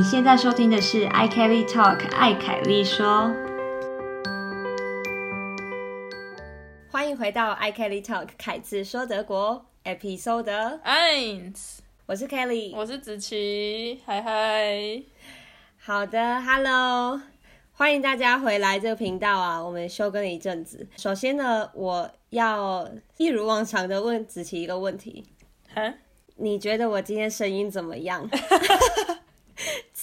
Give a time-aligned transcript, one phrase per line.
[0.00, 3.30] 你现在收听的是 i Kelly Talk 艾凯丽说，
[6.90, 15.02] 欢迎回到 i Kelly Talk 凯子说德国 Episode eins，我是 Kelly，我是子琪，嗨嗨，
[15.76, 17.20] 好的，Hello，
[17.72, 20.88] 欢迎大家回来这个频道啊，我们休更了一阵子。
[20.96, 25.26] 首先呢，我要一如往常的问子琪一个问题，
[25.74, 25.92] 哈，
[26.36, 28.26] 你觉得我今天声音怎么样？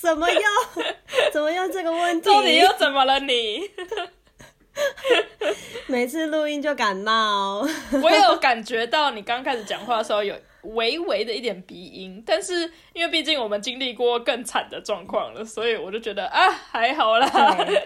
[0.02, 0.42] 怎么又
[1.32, 2.30] 怎么又这个问题？
[2.30, 3.62] 到底又怎么了你？
[5.88, 7.68] 每次录音就感冒。
[8.04, 17.28] 我有感觉到你刚开始讲话的时候有微微的一点鼻音，但是因为毕竟我们经历过更惨的状况了，所以我就觉得啊还好啦，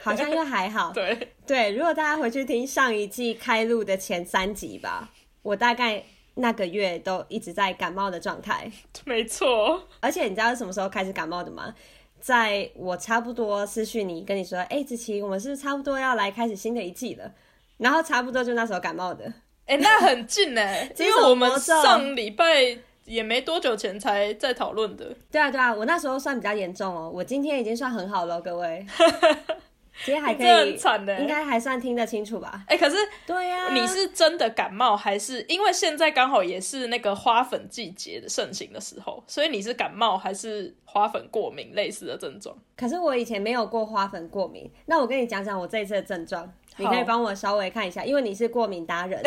[0.03, 0.91] 好像又还好。
[0.91, 5.09] 对对，如果大家回去听上一季开录的前三集吧，
[5.43, 6.03] 我大概。
[6.35, 8.71] 那个月都一直在感冒的状态，
[9.03, 9.85] 没错。
[9.99, 11.75] 而且你知道是什么时候开始感冒的吗？
[12.21, 17.31] 在我差不多私讯你跟你说，哎，子琪，我们是不是差不多要来开始新的一季了？
[17.77, 19.25] 然后差不多就那时候感冒的。
[19.65, 25.15] 哎，那很近哎， 因为我们上礼拜也没多久前才在讨论的。
[25.31, 28.85] 对啊，对啊，我那时候算比较严重哦，我今天已经算很好了，各位。
[30.03, 30.77] 其实还可以，
[31.19, 32.63] 应该还算听得清楚吧？
[32.67, 32.95] 哎，可是，
[33.27, 42.57] 对呀，你是真的感冒，还是因为现在刚好也是那个花粉季节的盛行的时候，所以你是感冒还是花粉过敏类似的症状？
[42.77, 49.21] 可是我以前没有过花粉过敏，那我跟你讲讲我这一次的症状，你可以帮我稍微看一下，因为你是过敏达人，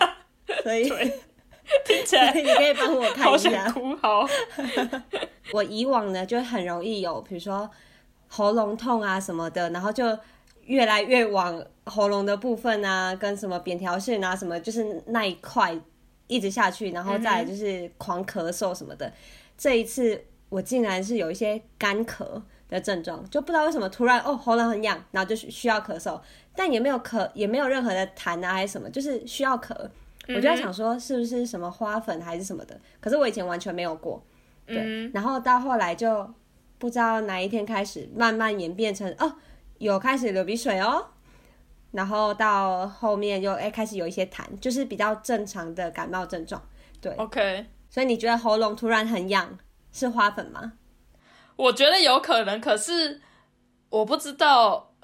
[0.62, 0.84] 所以
[1.84, 3.68] 听起来你可以帮我看一下。
[3.70, 4.28] 好好，
[5.52, 7.68] 我以往呢就很容易有，比如说。
[8.32, 10.16] 喉咙痛啊什么的，然后就
[10.66, 15.76] 越来越往喉咙的部分啊，跟什么扁条线啊什么，就是那一块
[16.28, 19.12] 一直下去，然后再就是狂咳嗽什么的。
[19.58, 26.20] 这一次我竟然是有一些干咳的症状，就不知道为什么突然哦喉咙很痒，然后就需要咳嗽，
[26.54, 29.74] 但也没有咳，也没有任何的痰啊还是什么，就是需要咳。
[30.28, 34.22] 我就在想说是不是什么花粉还是什么的，可是我以前完全没有过，
[34.66, 36.32] 对，然后到后来就。
[36.80, 39.36] 不知道哪一天开始，慢慢演变成哦，
[39.78, 41.08] 有开始流鼻水哦，
[41.92, 46.60] 然后到后面又哎开始有一些痰，就是比较正常的感冒症状。
[46.98, 47.66] 对，OK。
[47.90, 49.58] 所以你觉得喉咙突然很痒
[49.92, 50.72] 是花粉吗？
[51.56, 53.20] 我觉得有可能，可是
[53.90, 54.94] 我不知道，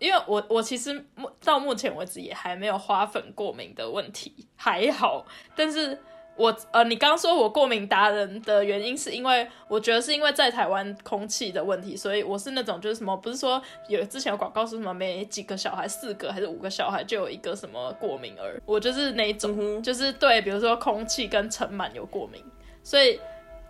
[0.00, 1.06] 因为我我其实
[1.44, 5.24] 到目前为止也还没有花粉过敏的问题，还好，
[5.54, 5.96] 但是。
[6.36, 22.42] 我呃，你刚说我过敏达人的原因，是因为我觉得是因为在台湾空气的问题，所以我是那种就是什么，不是说有之前有广告说什么每几个小孩四个还是五个小孩就有一个什么过敏儿，我就是那一种，就是对，比如说空气跟尘螨有过敏，
[22.82, 23.20] 所以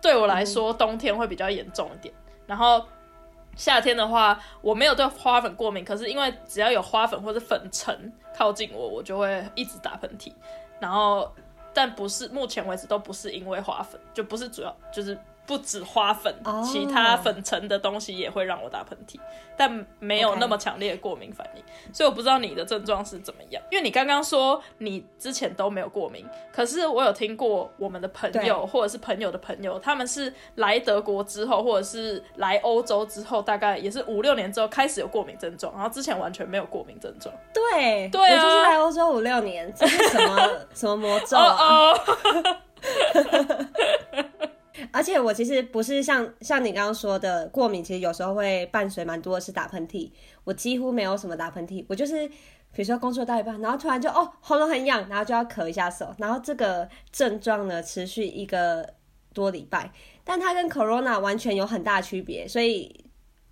[0.01, 2.13] 对我来说冬天会比较严重一点，
[2.47, 2.85] 然后
[3.57, 10.31] 夏天的话我没有对花粉过敏，可是因为只要有花粉或者粉尘靠近我，我就会一直打喷嚏，
[10.79, 11.29] 然后。
[11.73, 15.17] 但不是，目前为止都不是因为花粉，就不是主要，就是。
[15.45, 19.19] 不止花粉，其他粉尘的东西也会让我打喷嚏，
[19.57, 21.63] 但没有那么强烈的过敏反应，
[21.93, 23.61] 所以我不知道你的症状是怎么样。
[23.69, 37.33] 因为你刚刚说你之前都没有过敏，可是我有听过我们的朋友或者是朋友的朋友，他们是来德国之后，或者是来欧洲之后，大概也是五六年之后开始有过敏症状，然后之前完全没有过敏症状。
[37.53, 41.93] 对，对啊，我就是来欧洲五六年，这是什么什么魔咒啊？
[44.91, 50.11] 而且我其实不是像像你刚刚说的过敏，其实有时候会伴随蛮多的是打喷嚏。
[50.43, 58.93] 我几乎没有什么打喷嚏，我就是比如说工作到一半，然后突然就哦喉咙很痒，然后就要咳一下手，然后这个症状呢持续一个
[59.33, 59.91] 多礼拜，
[60.23, 63.05] 但它跟 corona 完全有很大区别，所以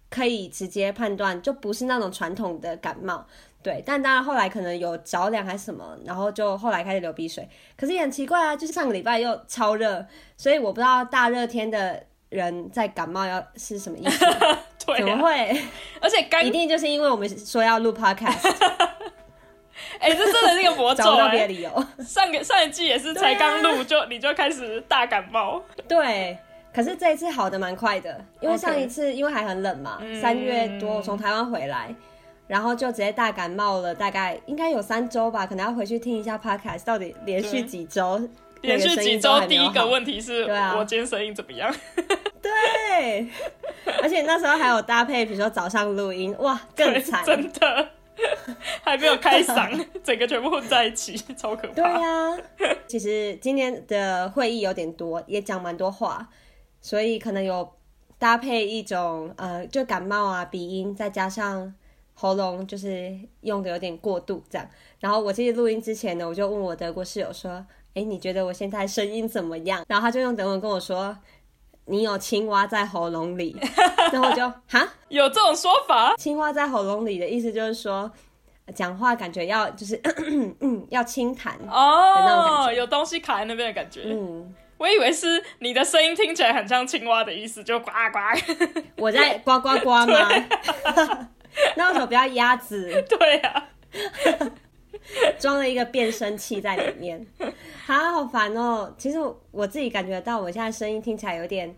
[0.09, 3.25] 可以直接判断就不是那种传统的感冒。
[3.61, 7.47] 对，但当然后来可能有着凉还是什么，然后就后来开始流鼻水。
[7.77, 10.05] 可是也很奇怪啊，就是上个礼拜又超热，
[10.37, 14.25] 所以我不知道大热天的人在感冒要是什么意思？
[14.97, 15.61] 怎么会？
[16.01, 18.49] 而且一定就是因为我们说要录 podcast。
[19.99, 21.29] 哎，这真的是个魔咒啊！
[21.29, 21.85] 别的理由。
[21.99, 25.61] 上个上一季也是才刚录就你就开始大感冒。
[25.87, 26.37] 对，
[26.73, 31.93] 可是这一次好的蛮快的，因为上一次因为还很冷嘛，三月多我从台湾回来。
[32.49, 38.19] 然后就直接大感冒了，大概应该有三周吧，可能要回去听一下 podcast，到底连续几周，
[38.61, 40.41] 连续几周第一个问题是，
[40.75, 41.71] 我今天声音怎么样？
[42.41, 43.27] 对，
[44.01, 47.87] 而且那时候还有搭配，比如说早上录音，哇，更惨，真的，
[48.81, 51.73] 还没有开嗓， 整个全部混在一起，超可怕。
[51.75, 52.37] 对呀，
[52.87, 56.27] 其实今天的会议有点多，也讲蛮多话，
[56.81, 57.75] 所以可能有
[58.17, 61.71] 搭配一种呃，就感冒啊、鼻音，再加上
[62.19, 64.67] 喉咙就是用的有点过度这样。
[64.99, 71.17] 然后我其实录音之前呢，我就问我德国室友说：“哎，你觉得我现在声音怎么样？”然后他就用德文跟我说
[71.87, 73.55] ：“你有青蛙在喉咙里。
[74.11, 76.13] ”然后我就哈，有这种说法？
[76.17, 78.11] 青蛙在喉咙里的意思就是说，
[78.75, 79.97] 讲话感觉要就是
[80.59, 84.01] 嗯 要轻弹哦，有东西卡在那边的感觉。
[84.05, 84.53] 嗯。
[84.77, 88.81] 我以为是你的声音听起来很像青蛙的意思，就呱呱。
[88.95, 90.29] 我在呱呱呱吗？
[91.77, 92.91] 那为什么不要鸭子？
[93.09, 93.69] 对啊，
[95.39, 97.25] 装了一个变声器在里面，
[97.85, 98.93] 好好烦哦。
[98.97, 99.17] 其实
[99.51, 101.73] 我自己感觉到，我现在声音听起来有点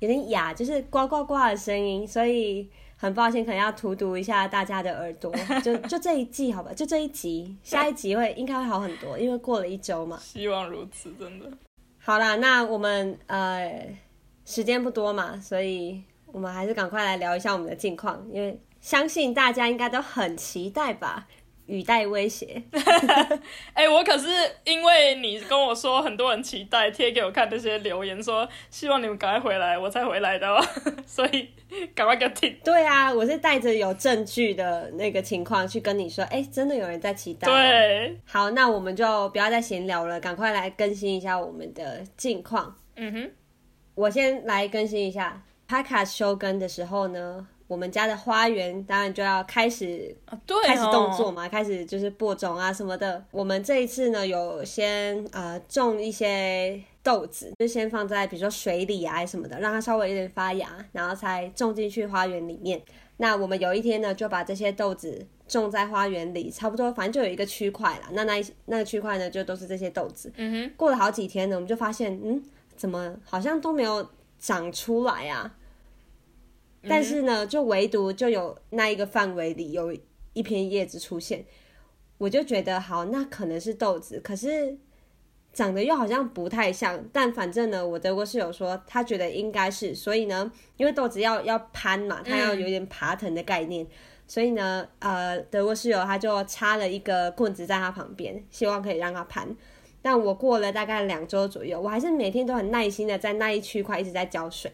[0.00, 5.34] 有点哑，就是呱呱呱的声音，所以很抱歉，可能要荼毒一下大家的耳朵。
[5.62, 10.18] 就就这一季好吧，就这一集，下一集会应该会好很多，因为过了一周嘛。
[10.22, 11.46] 希望如此，真的。
[11.98, 13.84] 好啦，那我们呃
[14.44, 18.56] 时间不多嘛，所以我们还是赶快来聊一下我们的近况，因为
[18.86, 21.26] 相信大家应该都很期待吧。
[21.66, 22.62] 语带威胁，
[23.74, 24.28] 哎，我可是
[24.62, 30.64] 因为你跟我说很多人期待贴给我看这些留言，说希望你们赶快回来，我才回来的，哦，
[31.04, 31.50] 所以
[31.92, 32.56] 赶快给我听。
[32.62, 37.48] 对啊，我是带着有证据的那个情况去跟你说，哎，真的有人在期待。
[37.48, 42.76] 对，好，那我们就不要再闲聊了，赶快来更新一下我们的近况。
[42.94, 43.30] 嗯哼，
[43.96, 47.48] 我先来更新一下 p 卡休更的时候呢。
[47.68, 50.16] 我们家的花园当然就要开始
[50.64, 53.24] 开始动作嘛，开始就是播种啊什么的。
[53.30, 62.80] 我们这一次呢，有先呃种一些豆子，就先放在比如说水里啊什么的，让它稍微有点发芽，然后才种进去花园里面。
[63.16, 68.06] 那我们有一天呢，就把这些豆子种在花园里，差不多反正就有一个区块了。
[68.12, 70.30] 那那一那个区块呢，就都是这些豆子。
[70.36, 70.72] 嗯哼。
[70.76, 72.40] 过了好几天呢，我们就发现，嗯，
[72.76, 74.06] 怎么好像都没有
[74.38, 75.52] 长出来啊？
[76.88, 79.96] 但是呢，就唯独就有那一个范围里有
[80.32, 81.44] 一片叶子出现，
[82.18, 84.78] 我就觉得好，那可能是豆子，可是
[85.52, 87.02] 长得又好像不太像。
[87.12, 93.86] 但反正呢，我德国室友说他觉得应该是，所以呢，因为豆子要要攀嘛，它要有点爬藤的概念，
[94.26, 99.56] 所以呢，呃，德国室友他就插了一个棍子在他旁边，希望可以让它攀。
[100.02, 104.70] 但我过了大概两周左右，我还是每天都很耐心的在那一区块一直在浇水。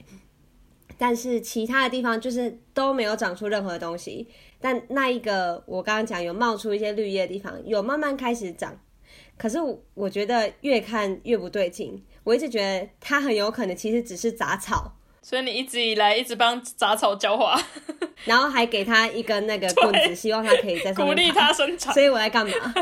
[0.99, 4.29] 但是其他的地方就是都没有长出任何东西，
[4.61, 8.79] 但那一个我刚刚讲有冒出一些绿叶的地方，有慢慢开始长。
[9.37, 9.59] 可是
[9.95, 14.93] 我觉得越看越不对劲，我一直觉得它很有可能其实只是杂草。
[15.25, 17.57] 所以你一直以来一直帮杂草浇花，
[18.25, 21.95] 然后还给它一根那个棍子，希望它可以在上面鼓励它生长。
[21.95, 22.53] 所以我在干嘛？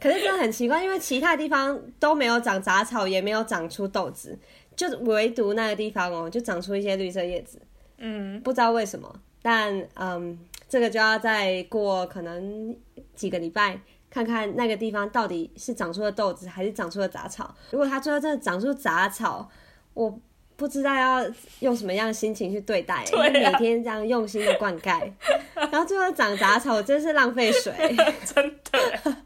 [0.00, 4.38] 可是真的很奇怪，因为其他地方都没有长杂草，也没有长出豆子。
[4.76, 7.60] 就唯独那个地方哦，就长出一些绿色叶子，
[7.96, 10.38] 嗯，不知道为什么，但嗯，
[10.68, 12.76] 这个就要再过可能
[13.14, 13.80] 几个礼拜，
[14.10, 17.54] 看看那个地方到底是长出了豆子，还是长出了杂草。
[17.70, 19.50] 如果它最后真的长出杂草，
[19.94, 20.20] 我
[20.56, 21.26] 不知道要
[21.60, 25.10] 用什么样的心情去对待， 因为每天这样用心的灌溉，
[25.54, 27.72] 然后最后长杂草，真是浪费水，
[28.34, 29.16] 真的，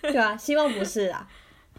[0.12, 1.28] 对啊，希望不是啊。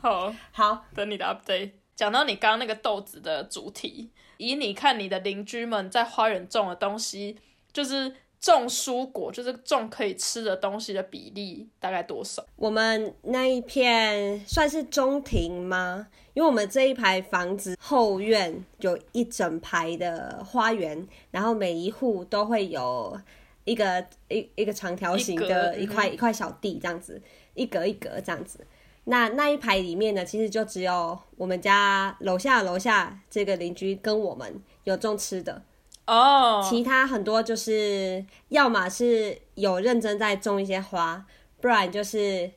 [0.02, 1.72] 好，好，等你的 update。
[2.00, 7.36] 讲到你刚刚那个豆子的主题，以你看你的邻居们在花园种的东西，
[7.74, 12.42] 就是种蔬果，就是种可以吃的东西的比例大概多少？
[12.56, 16.08] 我们那一片算是中庭吗？
[16.36, 23.20] 因为我们这一排房子后院有一整排的花园，然后每一户都会有
[23.66, 27.22] 一个一一个长条形的一块一块小地，这样子
[27.56, 28.66] 一格一格这样子。
[29.06, 35.64] 那那一排里面呢，其实就只有我们家楼下楼下这个邻居跟我们有种吃的
[36.06, 41.26] 哦，其他很多就是要么是有认真在种一些花，
[41.60, 42.52] 不然就是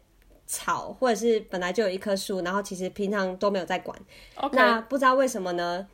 [0.47, 3.99] 草，或者是本来就有一棵树，然后其实平常都没有在管。
[4.53, 5.87] 那不知道为什么呢？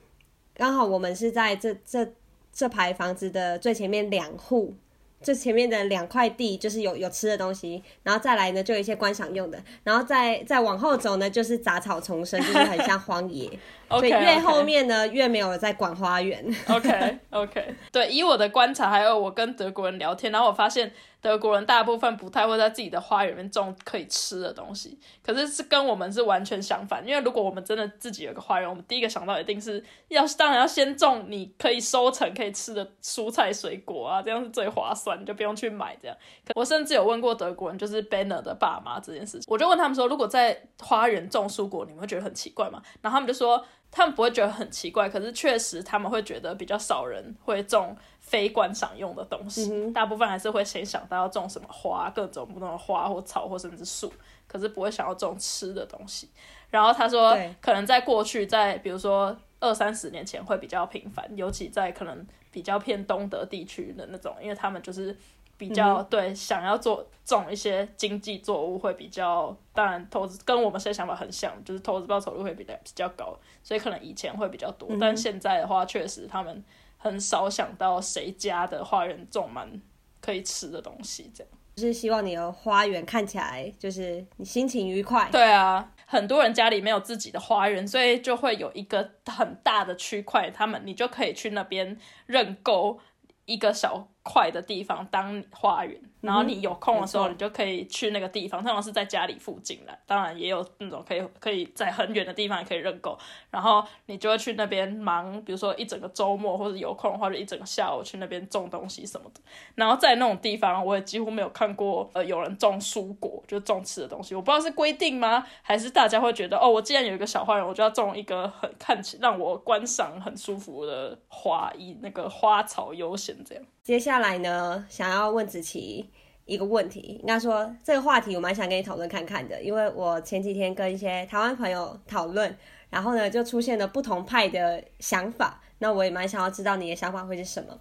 [0.55, 2.12] 刚好我们是在这这
[2.52, 4.75] 这排房子的最前面两户。
[5.23, 13.51] 这前面的两块地就是有有吃的东西，然后再来呢就有一些观赏用的，然后再再往后走呢就是杂草丛生，就是很像荒野。
[13.91, 16.45] 所以越后面呢越没有在管花园。
[16.69, 20.93] OK OK，对，以我的观察，还有我跟德国人聊天，然后我发现。
[21.21, 27.07] 德国人大部分不太会在自己的花园里面种可以吃的东西，可是是跟我们是完全相反。
[27.07, 36.17] 因为如果我们真的自己有个花园，我们第一个想到一定是要，当然要先种你可以收成可以吃的蔬菜水果啊，这样是最划算，就不用去买这样。
[36.55, 42.81] 我甚至有问过德国人，就是 Banner 的爸妈这件事情，我就问他们说，如果在花园种蔬果，你们会觉得很奇怪吗？
[43.03, 47.97] 然后他们就说，他们不会觉得很奇怪，可是确实他们会觉得比较少人会种
[48.29, 54.13] 非观赏用的东西，大部分还是会先想到要种什么花，各种不同的花或草或甚至树，
[54.47, 56.29] 可是不会想要种吃的东西。
[56.71, 65.17] 然后他说，可能在过去，在比如说二三十年前会比较频繁，尤其在可能比较偏东德地区的那种，因为他们就是
[65.57, 76.63] 比较对想要做种一些经济作物会比较，当然投资跟我们现在想法很像，就是投资报酬率会比较比较高，所以可能以前会比较多，但现在的话，确实他们
[76.99, 79.81] 很少想到谁家的花园种满
[80.21, 81.52] 可以吃的东西，这样。
[81.76, 85.28] 就是希望你的花园看起来就是你心情愉快。
[85.31, 92.99] 对啊，很多人家里没有自己的花园，所以就会有一个很大的区块，他们你就可以去那边认购
[93.45, 96.02] 一个小块的地方当花园。
[96.21, 103.17] 然后你有空的时候，你就可以去那个地方，通常是在家里附近的，当然也有那种可以可以在很远的地方也可以认购。
[103.51, 109.41] 然后你就会去那边忙，比如说一整个周末或者有空的话，就一整个下午去那边种东西什么的。
[109.75, 114.35] 然后在那种地方，我也几乎没有看过呃有人种蔬果，就种吃的东西。
[114.35, 123.65] 我不知道是规定吗，还是大家会觉得哦，我既然有一个小花园，我就要种一个很看起让我观赏很舒服的花，以那个花草悠闲这样。
[123.83, 126.08] 接下来呢，想要问子琪
[126.49, 132.57] 一个问题，应该说这个话题我蛮想跟你讨论看看的，因为我前几天跟一些台湾朋友讨论，
[132.90, 137.78] 然后呢就出现了不同派的想法，那我也蛮想要知道你的想法会是什么。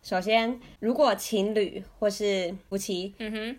[0.00, 3.58] 首先，如果情侣或是夫妻，嗯哼，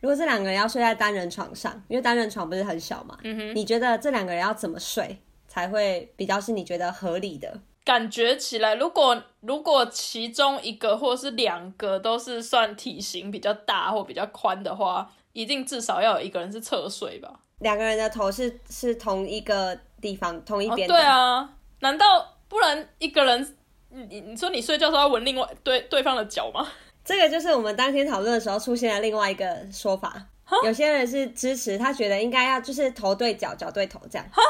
[0.00, 7.60] 如果这两个人要睡在单人床上，因为单人床不是很小嘛，嗯哼，你觉得这两个人要怎么睡才会比较是你觉得合理的？
[7.84, 17.30] 感觉起来，如果如果其中一个或是两个都是算体型比较大或比较宽的话，一定至少要有一个人是侧睡吧？
[17.58, 20.88] 两个人的头是是同一个地方，同一边。
[20.88, 21.46] 对啊，
[21.80, 23.56] 难道不然一个人？
[23.90, 26.66] 你你说你睡觉时候要闻另外对对方的脚吗？
[27.04, 30.26] 这个就是我们当天讨论的时候出现了另外一个说法。
[30.64, 34.26] 有些人是支持，他觉得应该要就是头对脚，脚对头这样。
[34.32, 34.42] 哈，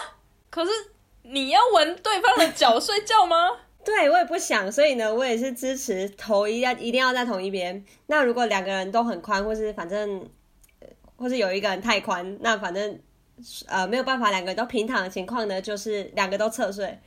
[0.50, 0.70] 可是。
[1.24, 3.36] 你要闻对方的脚睡觉吗？
[3.84, 7.84] 对我也不想，所以呢，我也是支持头一要一定要在同一边。
[8.06, 10.26] 那如果两个人都很宽，或是反正，
[11.16, 12.98] 或是有一个人太宽，那反正
[13.66, 16.98] 呃没有办法，两个人都平躺的情况呢，就是两个都侧睡。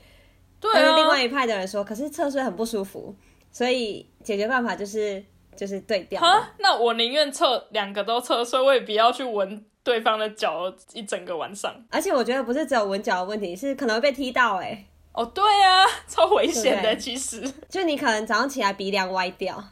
[0.60, 0.96] 对啊。
[0.96, 3.16] 另外一派的人说，可是侧睡很不舒服，
[3.52, 5.24] 所以解决办法就是
[5.56, 6.22] 就是对调。
[6.22, 9.66] 哈，那我宁愿侧两个都侧睡，我也不要去闻。
[9.88, 14.84] 对方的脚一整个晚上，而且我觉得不是只有闻脚的问题，是可能会被踢到哎。
[15.14, 19.64] 哦，对啊，超危险的，其实 就你可能早上起来鼻梁歪掉，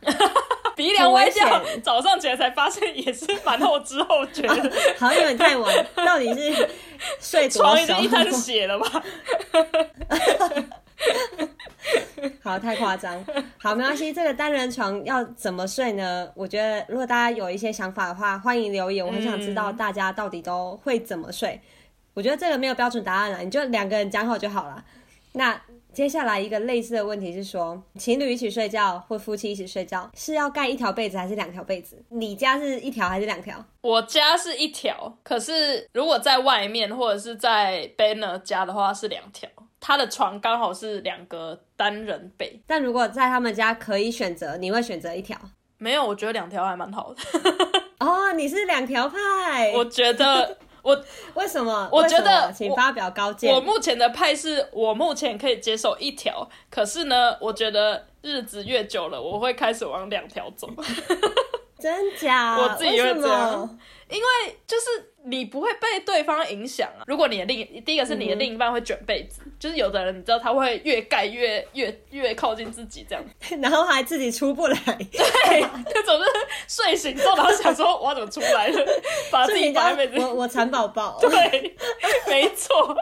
[0.73, 6.69] 鼻梁歪掉，早上起来才发现也是蛮后知后觉的，好像有点太晚，到底是
[7.19, 9.03] 睡床已经一滩血了吧？
[12.41, 13.23] 好，太夸张。
[13.57, 14.11] 好，没关系。
[14.11, 16.31] 这个单人床要怎么睡呢？
[16.35, 19.05] 我觉得，如果大家有一些想法的话，欢迎留言。
[19.05, 21.59] 我很想知道大家到底都会怎么睡。
[22.13, 24.83] 我觉得这个没有标准答案了，你就两个人讲好就好了。
[25.33, 25.59] 那
[25.91, 32.01] 接下来一个类似的问题是说，情侣一起睡觉或夫妻一起睡觉，是要盖一条被子还是两条被子？
[32.09, 33.63] 你家是一条还是两条？
[33.81, 39.49] 我家是一条，可是如果在外面或者是在 Banner 家的话是两条。
[39.87, 45.39] 他的床刚好是两个单人被，但如果在他们家可以选择，你会选择一条？
[45.77, 47.21] 没有，我觉得两条还蛮好的。
[48.03, 49.71] 哦，你是两条派？
[49.75, 50.99] 我觉得我
[51.35, 51.87] 为什么？
[51.91, 53.53] 我觉得，请发表高见。
[53.53, 60.67] 我目前的派是我目前可以接受一条，可是呢，我觉得日子越久了，我会开始往两条走。
[61.79, 62.57] 真假？
[62.57, 63.79] 我自己会这样，
[64.09, 64.85] 因为就是。
[65.27, 67.01] 你不会被对方影响啊！
[67.07, 73.25] 如果你的另第一个是你的另一半会卷被子，就是有的人你知道他会越盖越越越靠近自己这样，
[73.59, 76.25] 然后还自己出不来，对， 就总是
[76.67, 78.85] 睡醒之后然后想说我要怎么出来了，
[79.31, 81.75] 把自己盖被子，我我蚕宝宝，对，
[82.27, 82.95] 没错，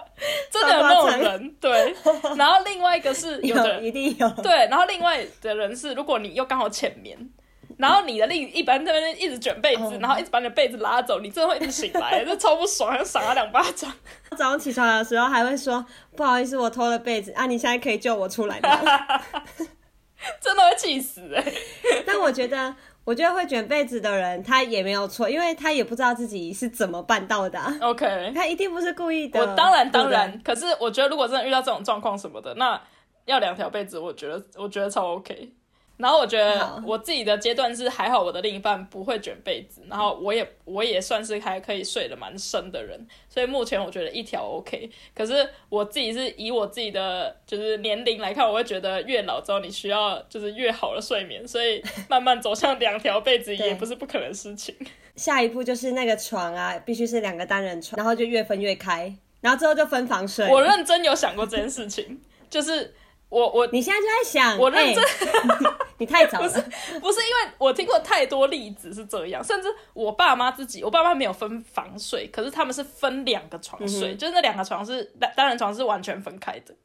[0.50, 1.94] 真的有那种人，对。
[2.38, 7.30] 然后另外一个是有的一定有，对，然后另外的人是如果你又刚好浅眠。
[7.78, 13.92] 然后你的另一般在那边一直卷被子，然后一直把你的被子拉走，你真的会一直醒来， 这超不爽，要赏他两巴掌。
[14.32, 18.70] 早上起床的时候还会说不好意思，我偷了被子啊，你现在可以救我出来吗？
[20.40, 21.44] 真的会气死哎！
[22.08, 27.60] 但我觉得，我觉得会卷被子的人他也没有错，因为他也不知道自己是怎么办到的。
[27.82, 29.42] OK，他一定不是故意的。
[29.42, 32.82] 我当然当然，可是我觉得如果真的遇到这种状况什么的，那
[33.26, 35.52] 要两条被子，我觉得我觉得超 OK。
[35.98, 44.90] 然后我觉得我自己的阶段是还好，我的另一半不会卷被子，然后我也我也算是还可以睡得蛮深的人，所以目前我觉得一条 OK。
[45.16, 54.76] 可是我自己是以我自己的就是年龄来看，我会觉得越老之后你需要就是越好的睡眠，所以慢慢走向两条被子 也不是不可能的事情。
[55.16, 60.48] 下一步就是那个床啊，必须是两个单人床，然后就越分越开，然后之后就分房睡。
[60.50, 62.20] 我认真有想过这件事情，
[62.50, 62.94] 就是
[63.34, 66.48] 我我你现在就在想，我认真哎 你太早了。
[66.48, 76.76] 不是因为我听过太多例子是这样，甚至我爸妈自己，我爸妈没有分房睡，可是他们是分两个床睡，就是那两个床是单单人床是完全分开的，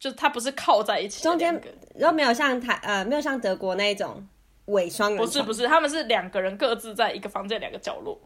[0.00, 4.26] 就是它不是靠在一起中间个，然后没有像台呃没有像德国那一种
[4.66, 8.20] 伪双人不是不是，他们是两个人各自在一个房间两个角落。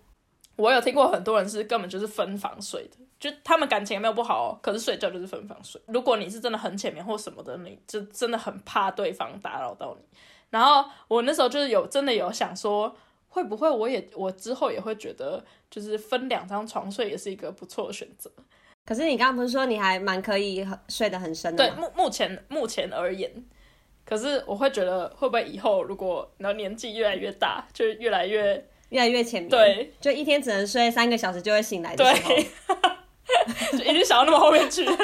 [0.56, 5.80] 我有听过很多人是根本就是分房睡的，就他们感情也没有不好哦，可是睡觉就是分房睡。
[5.86, 10.06] 如果你是真的很浅眠或什么的，你就真的很怕对方打扰到你。
[10.50, 12.96] 然后我那时候就是有真的有想说，
[13.28, 18.30] 会不会我也我之后也会觉得，就是分两张床睡也是一个不错的选择。
[18.86, 23.30] 可是你刚刚不是说你还蛮可以睡得很深的对，目目前目前而言，
[24.06, 32.46] 可是我会觉得会不会以后如果然后年纪越来越大，就越来越越来越浅眠，对，就一天只能睡三个小时就会醒来的时候，对，
[33.72, 34.96] 就一直想到那么后面去了。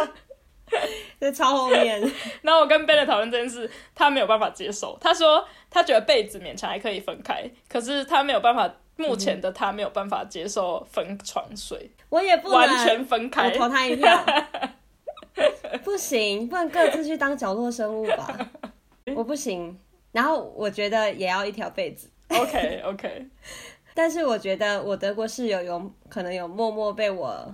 [1.20, 2.00] 就超后面。
[2.42, 4.96] 然后我跟 Ben 讨论这件事，他没有办法接受。
[5.00, 13.58] 他说他觉得被子勉强还可以分开，可是他没有办法，目前的他没有办法接受分床睡，我也不完全分开我。
[13.58, 14.24] 投他一票。
[15.82, 18.38] 不行，不能各自去当角落生物吧？
[19.14, 19.78] 我不行。
[20.12, 23.26] 然后我觉得也要一条被子，OK OK，
[23.94, 27.52] 但是我觉得我德国室友有可能有默默被我，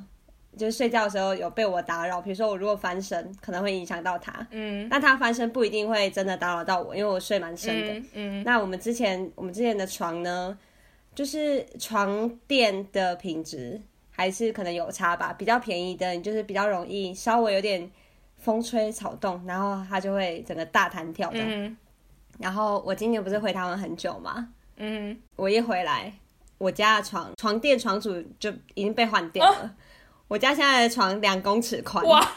[0.57, 2.21] 就是睡觉的时候有被我打扰。
[2.21, 4.47] 比如说我如果翻身，可能会影响到他。
[4.51, 7.93] 嗯那他翻身不一定会真的打扰到我，因为我睡蛮深的。
[7.95, 10.59] 嗯嗯那我们之前我们之前的床呢，
[11.15, 13.81] 就是床垫的品质
[14.11, 17.91] 还是可能有差吧，比较便宜的，你就是比较容易稍微有点
[18.37, 21.49] 风吹草动，然后它就会整个大弹跳这样。
[21.49, 21.77] 嗯
[22.39, 26.11] 然后我今年不是回台湾很久嘛，嗯，我一回来，
[26.57, 29.75] 我家的床床垫床主就已经被换掉了。
[30.31, 32.21] 我家现在的床两公尺宽，哇，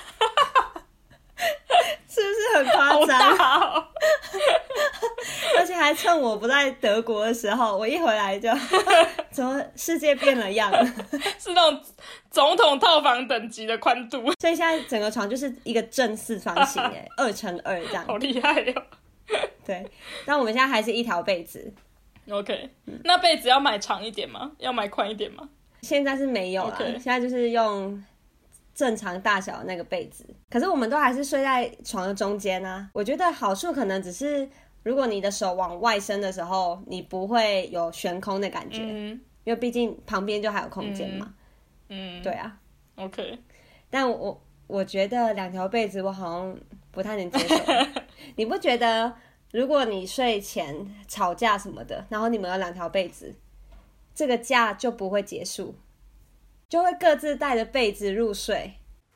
[2.09, 3.37] 是不是很夸好张？
[3.37, 3.87] 大哦！
[5.59, 8.49] 而且还趁我不在德国的时候，我一回来就
[9.29, 10.71] 怎么世界变了样。
[11.37, 11.83] 是那种
[12.31, 18.03] 总统套房等级的宽度，所以现在整个床就是一个正四方形，哎，二乘二这样。
[18.07, 18.73] 好厉害哟、
[19.63, 19.85] 对，
[20.25, 21.71] 但我们现在还是一条被子
[22.27, 22.71] ，OK，
[23.03, 24.53] 那被子要买长一点吗？
[24.57, 25.47] 要买宽一点吗？
[25.83, 28.03] 现在是没有了现在就是用
[28.73, 30.25] 正常大小的那个被子。
[30.49, 32.89] 可是我们都还是睡在床的中间啊。
[32.93, 34.49] 我觉得好处可能只是，
[34.81, 41.33] 如果你的手往外伸的时候，你不会有悬空的感觉，嗯因为毕竟旁边就还有空间嘛。
[41.89, 42.57] 嗯，对啊
[42.95, 43.37] ，，OK，
[43.89, 46.57] 但我我觉得两条被子我好像
[46.91, 47.55] 不太能接受。
[48.37, 49.13] 你不觉得，
[49.51, 50.73] 如果你睡前
[51.09, 53.35] 吵架什么的，然后你们有两条被子，
[54.15, 55.75] 这个假就不会结束，
[56.69, 58.73] 就会各自带着被子入睡。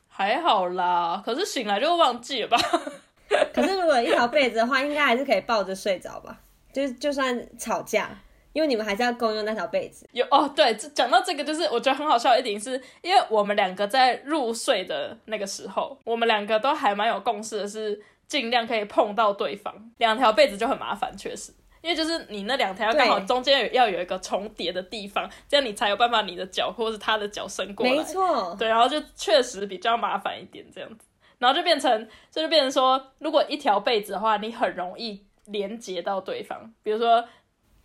[0.08, 1.22] 还好啦。
[1.24, 2.58] 可是醒来就忘记了吧？
[3.54, 6.40] 可是如果有一条被子的话，应该还是可以抱着睡着吧？
[6.72, 8.10] 就就算吵架，
[8.52, 10.08] 因为你们还是要共用那条被子。
[10.12, 19.90] 有哦，对，这讲到这个，就是我觉得很好笑的一点是，因为我们两个在入睡的那个时候，我们两个都还蛮有共识的是，尽量可以碰到对方。
[19.98, 27.92] 两条被子就很麻烦，确实，因为就是你那两条刚好对中间有要有一个重叠的地方，这样你才有办法你的脚或是他的脚伸过来。
[27.92, 31.06] 没错，对，然后就确实比较麻烦一点这样子，
[31.38, 37.24] 然后就变成这就变成说，如果一条被子的话，你很容易连接到对方，比如说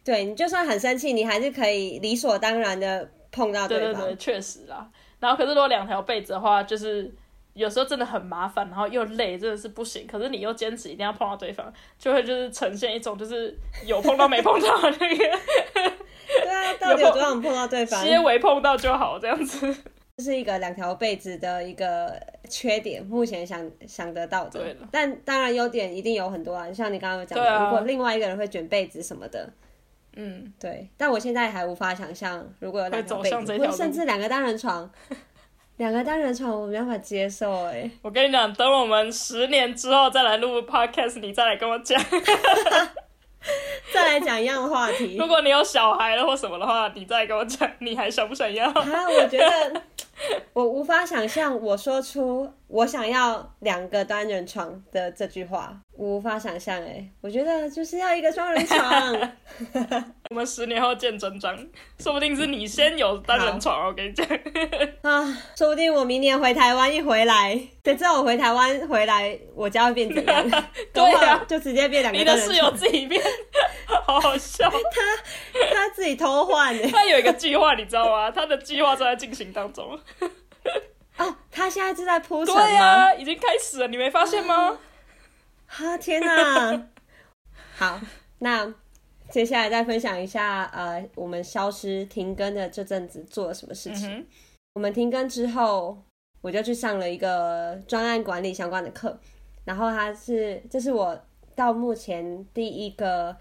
[0.04, 3.70] 对你就算很生气，你还是可以理所当然的碰到方。
[3.70, 4.90] 对对对，确实啦。
[5.20, 7.10] 然后可是如果两条被子的话，就是
[7.54, 10.06] 有时候真的很麻烦，然后又累，真的是不行。
[10.08, 15.16] 可是你又坚持一定要碰到对方，就会就是呈现一种就是有碰到没碰到的那个
[16.26, 18.04] 对啊，到底有多少人碰到对方？
[18.04, 19.76] 些微碰到就好这样子。
[20.18, 22.16] 这是一个两条被子的一个
[22.48, 24.76] 缺点，目前想想得到的。
[24.92, 29.52] 但当然优点一定有很多啊，像你刚刚有讲的，啊如果另外一个人会卷被子什么的，
[30.16, 30.88] 嗯，对。
[30.98, 34.88] 但我现在还无法想象，如果有两条被子，甚至两个单人床，
[35.78, 42.00] 两个单人床我没办法接受哎、我跟你讲，等我们十年之后再来录 podcast，你再来跟我讲。
[43.94, 48.70] 再来讲一样的话题 如果你有小孩了或什么的话，你再来跟我讲，你还想不想要？
[48.70, 48.74] 啊，
[49.10, 49.82] 我觉得
[50.54, 59.32] 我无法想象，我说出我想要两个单人床的这句话，我无法想象哎，我觉得就是要一个双人床。
[60.30, 61.56] 我们十年后见真章，
[62.00, 64.26] 说不定是你先有单人床，我跟你讲
[65.02, 70.50] 啊，说不定我明年回台湾一回来，谁知道我回台湾回来，我家会变怎样？
[70.94, 72.18] 对啊，就直接变两个。
[72.18, 73.22] 你的室友自己变，
[74.06, 74.70] 好好笑。
[74.70, 78.32] 他他自己偷换哎，他有一个计划，你知道吗？
[78.32, 80.00] 他的计划正在进行当中。
[81.18, 83.14] 哦，他现在正在铺陈吗？
[83.16, 84.78] 已经开始了，你没发现吗？
[85.68, 86.88] 啊，天哪！
[87.76, 88.00] 好，
[88.40, 88.74] 那
[89.30, 94.28] 接下来再分享一下，呃，我们消失停更的这阵子做了什么事情。
[94.74, 95.98] 我们停更之后，
[96.42, 99.20] 我就去上了一个专案管理相关的课，
[99.66, 101.20] 然后它是这是我
[101.56, 103.36] 到目前第一个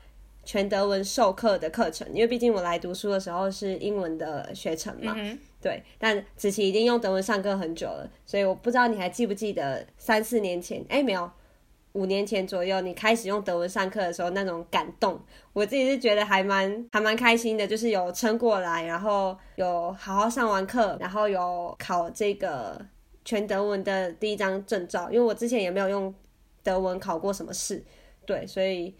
[0.45, 5.17] 全德文授课的课程，因为毕竟我来读书的时候是英文的学程嘛。
[5.61, 11.31] 对，但子琪已经用德文上课很久了，所以我不知道你还记不记得三四年前，哎，没有，
[11.93, 15.21] 五年前左右，你开始用德文上课的时候那种感动，
[15.53, 22.85] 我自己是觉得还蛮还蛮开心的，就是有撑过来，然后有好好上完课，然后有考这个
[23.25, 26.13] 全德文的第一张证照，因为我之前也没有用
[26.65, 27.85] 德文考过什么试，
[28.27, 28.93] 对，所以。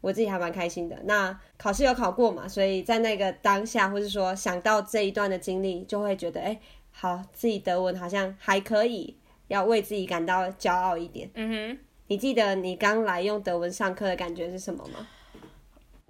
[0.00, 0.96] 我自己还蛮开心的。
[1.04, 2.46] 那考试有考过嘛？
[2.48, 6.60] 所以在那个当下，或是说想到这一段的经历，就会觉得，哎，
[6.90, 9.16] 好，自己德文好像还可以，
[9.48, 11.30] 要为自己感到骄傲一点。
[11.34, 15.06] 嗯哼，你记得你刚来用德文上课的感觉是什么吗？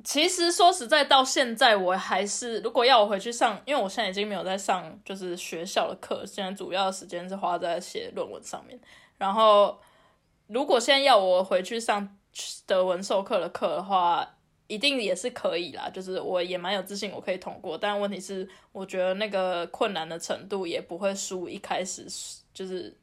[0.03, 8.81] 其实说实在，到现在我还是，如果要我回去上，因为我现在已经没有在上就是学校的课，现在主要的时间是花在写论文上面。
[9.18, 9.79] 然后，
[10.46, 12.16] 如果现在要我回去上，
[12.66, 15.90] 德文授课的课的话，一定也是可以啦。
[15.90, 17.77] 就是我也蛮有自信，我可以通过。
[17.77, 22.07] 但问题是，我觉得那个困难的程度也不会输一开始，
[22.55, 22.97] 就是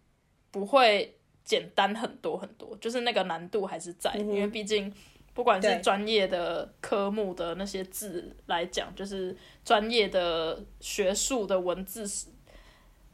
[0.49, 1.13] 不会
[1.43, 2.75] 简单很多很多。
[2.77, 4.91] 就是那个难度还是在，因为毕竟
[5.33, 12.07] 不管是专业的科目的那些字来讲，就是专业的学术的文字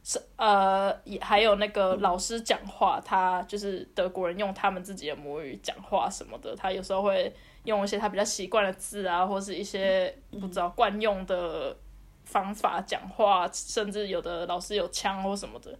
[0.04, 0.22] 是。
[0.36, 11.74] 呃，也还有那个老师讲话，他就是德国人用他们自己的母语讲话什么的，他有时候会用一些他比较习惯的字啊，或是一些不知道惯用的
[12.24, 15.76] 方法讲话，甚至有的老师有枪或什么的，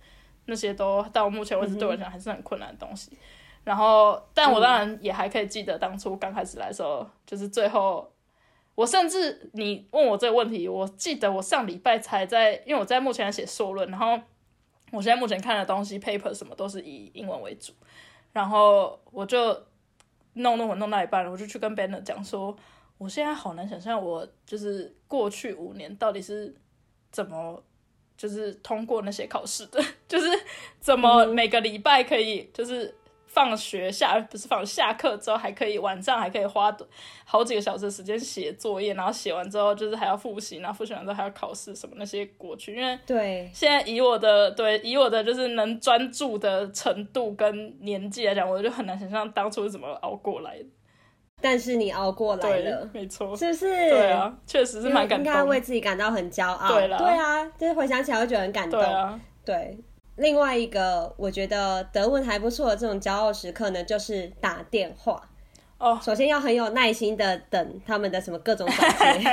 [0.47, 3.19] 那些都到目前为止对我来讲还是很困难的东西。
[3.65, 8.11] 然后，但我当然也还可以记得当初刚开始来的时候，就是最后。
[8.75, 14.21] 我甚至你问我这个问题，我记得我上礼拜才在，因为我在目前写硕论，然后
[14.91, 17.73] 我现在目前看的东西 paper 什么都是以英文为主，
[18.33, 19.53] 然后我就
[20.35, 22.57] 弄弄我弄到一半了，我就去跟 Banner 讲说，
[22.99, 26.53] 我现在好难想象我就是过去五年到底是
[27.13, 27.63] 怎么
[28.17, 30.27] 就是通过那些考试的， 就是
[30.81, 32.95] 怎么每个礼拜可以就是。
[33.35, 36.75] 放学下不是放下课之后还可以晚上还可以花
[37.25, 42.77] 好几个小时时间写作业，然后写完之后就是还要复习，然后复习完之后还要考试什么那些过去。
[42.77, 50.65] 因为对现在以我的对以我的就是能专注的程度跟年纪来讲，我就很难想象当初是怎么熬过来的。
[51.41, 53.67] 但是你熬过来了，没错，是不是？
[53.67, 56.73] 对啊，确实是蛮感动，应该为自己感到很骄傲。
[56.73, 58.81] 对了，对啊，就是回想起来会觉得很感动。
[58.81, 59.79] 对啊，对。
[60.17, 65.29] 另外一个我觉得德文还不错的这种骄傲时刻呢，就是打电话
[65.79, 65.99] 哦。
[66.03, 69.29] 首先要很有耐心的等他们的什么各种转接，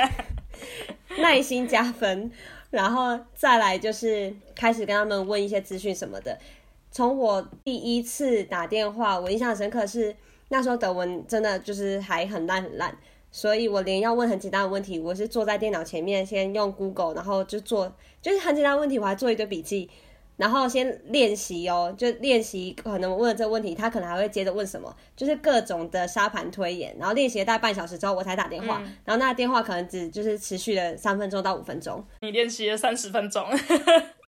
[1.22, 2.30] 耐心加分。
[2.70, 6.38] 然后再来就是开始跟他们问一些资讯什么的。
[6.90, 10.16] 从我第一次打电话，我印象深刻是
[10.48, 12.96] 那时候德文真的就是还很烂很烂，
[13.30, 17.92] 所以我连要问很简单的问题，我是坐在电脑前面先用 Google，然后就做
[18.22, 19.90] 就是很简单的问题，我还做一堆笔记。
[20.42, 26.96] 然后先练习哦，就练习可能问了这个问题，他可能还会接着问什么，就是各种的沙盘推演。
[26.98, 28.82] 然后练习了大概半小时之后，我才打电话。
[29.04, 32.04] 然后那个电话可能只就是持续了三分钟到五分钟。
[32.22, 33.46] 你练习了三十分钟？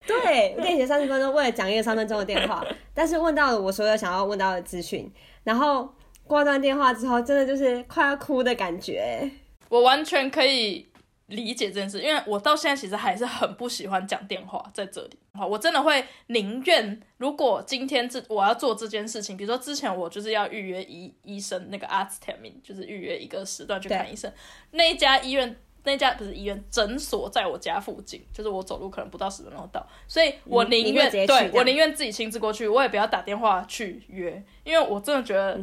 [0.07, 5.11] 对，练习三十分钟，为了讲一个三分钟的电话， 但是问到了我所有想要问到的资讯。
[5.43, 5.93] 然后
[6.29, 9.29] 挂断电话之后，真的就是快要哭的感觉。
[9.69, 10.87] 我完全可以。
[11.29, 15.19] 理解这件事，因为我到现在其实还是很不喜欢讲电话在这里。
[15.33, 24.31] 好，我真的会宁愿，如果今天这我要做这件事情，比如说之前我就是要预约医医生那个 Arzttermin，就是预约一个时段去看医生。
[24.73, 35.59] 那一家医院，那家不是医院，诊所在我家附近，就是我走路可能不到十分钟到，所以我宁愿对我宁愿自己亲自过去，我也不要打电话去约，因为我真的觉得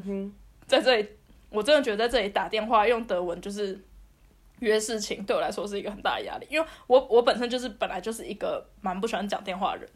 [0.66, 1.08] 在这里，
[1.52, 3.80] 我真的觉得在这里打电话用德文就是。
[4.62, 9.90] 约事情对我来说是一个很大的压力，因为我我本身就是本来就是一个蛮不喜欢讲电话的人，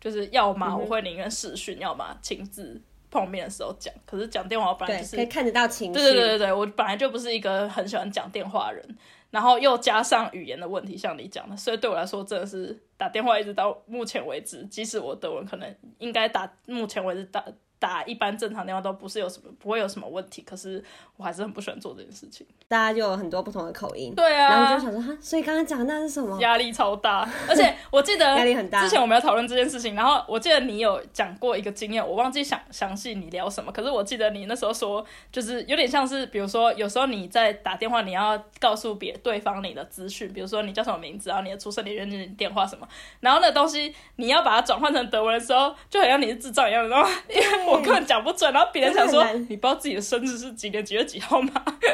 [0.00, 3.94] 就是要么我会宁愿视讯，要么亲自碰面的时候讲。
[4.04, 5.94] 可是讲电话我本来就，是可以看得到情绪。
[5.94, 8.98] 对对对对对，我本来就不是一个很喜欢讲电话的人，
[9.30, 17.44] 然后又加上语言的问题，像你讲的，所以对我来说真的是打电话一直到目前为止，即使我德文可能应该打，目前为止打
[17.78, 20.82] 打一般正常电话都不是有什么不会有什么问题，可是
[21.16, 22.46] 我还是很不喜欢做这件事情。
[22.66, 24.14] 大家就有很多不同的口音。
[24.14, 26.38] 对啊，然后就想说哈，所以刚刚讲的那是什么？
[26.40, 42.86] 压力超大， 而且我记得压力很大之前我们要讨论这件事情，然后我记得你有讲过一个经验，我忘记详详细你聊什么，可是我记得你那时候说，就是有点像是，比如说有时候你在打电话，你要告诉别对方你的资讯，比如说你叫什么名字，然后你的出生年月日、电话什么，
[43.20, 51.52] 然后那个东西你要把它转换成德文的时候，就好像你是智障一样的，然后 因为我根本讲不准，然后别人想说你不知道自己的生日是几年几月几号吗？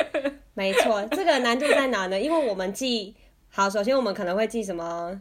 [0.55, 2.21] 没错，这个难度在哪呢？
[2.21, 3.15] 因为我们记
[3.49, 5.21] 好，首先我们可能会记什么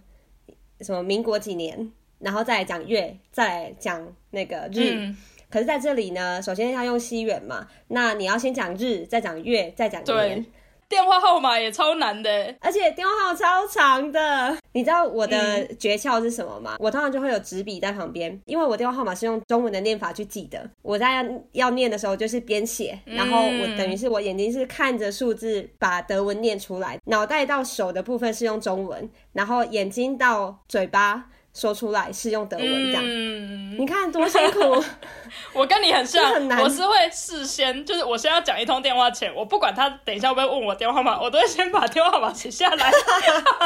[0.81, 4.93] 什么民国几年，然后再来讲月，再来讲那个日。
[4.95, 5.17] 嗯，
[5.49, 10.45] 可是在这里呢，首先要用西元嘛，那你要先讲日，再讲月，再讲年，，
[10.93, 12.55] 电话号码也超难的。
[12.59, 14.55] 而且电话号超长的。
[14.73, 16.75] 你知道我的诀窍是什么吗？
[16.77, 20.69] 我通常就会有纸笔在旁边，因为我电话号码是用中文的念法去记的。
[20.83, 33.03] 我在要念的时候就是边写，然后我等于是我眼睛是看着数字把德文念出来，脑袋到手的部分是用中文，然后眼睛到嘴巴说出来是用德文，这样。
[33.05, 34.83] 嗯，你看多辛苦。
[35.53, 36.23] 我跟你很像，
[36.59, 42.91] 我是会事先，就是我先要讲一通电话前，我不管他等一下会不会问我电话号码，我都会先把电话号码写下来，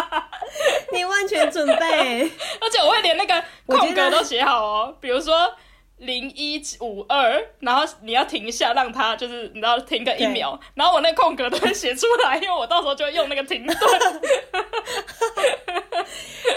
[0.91, 5.50] 你完全准备，而且我会连那个空格都写好哦，比如说。
[5.98, 13.76] 零一五二，然后你要停一下，让他就是你知道停个一秒，然后我那空格都会写出来，因为我到时候就会用那个停顿，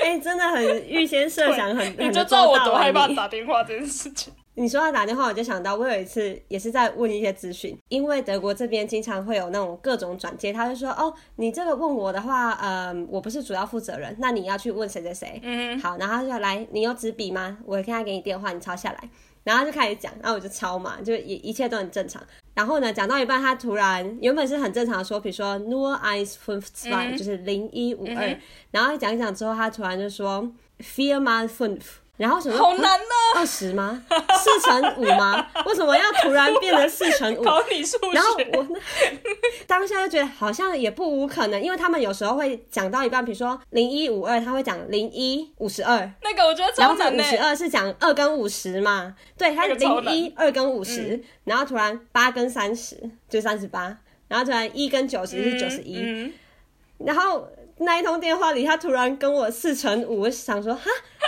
[0.05, 4.33] 哎、真的很预先设想很，你就知道我多害怕打电话这件事情。
[4.55, 15.41] 你说要打电话，我就想到我有一次也是在问一些资讯，因为德国这边经常会有那种各种转接，他就说哦，你这个问我的话，嗯，我不是主要负责人，那你要去问谁谁谁。
[15.43, 17.57] 嗯，好，然后他就说来，你有纸笔吗？
[17.65, 19.09] 我现在给你电话，你抄下来。
[19.45, 22.23] 然后他就开始讲，然后我就抄嘛，就一一切都很正常。
[22.55, 28.39] 然后呢，讲到一半，他突然原本是很正常的说，比如说 nur eins fünf zwei，、嗯就是零一五二
[28.71, 30.43] 然后讲一讲之后，他突然就说
[30.81, 31.81] vier mal fünf，
[32.21, 34.05] 然后什么好难哦，二十吗？
[34.37, 35.47] 四乘五吗？
[35.65, 37.43] 为什么要突然变成四乘五？
[37.43, 38.35] 考你数然后。
[38.53, 47.17] 我那当下就觉得好像也不无可能，因为他们有时候会讲到一半，比如说零一五二，他会讲零一五十二，那个我觉得超然后。
[47.17, 49.17] 五十二是讲二跟五十嘛？
[49.39, 53.97] 对，它那个超难零一二跟五十，然后突然八跟三十就三十八，
[54.29, 56.33] 然后突然一跟九十是九十一，嗯，
[56.99, 57.49] 然后
[57.81, 60.83] 那一通电话里，他突然跟我四乘五，我想说哈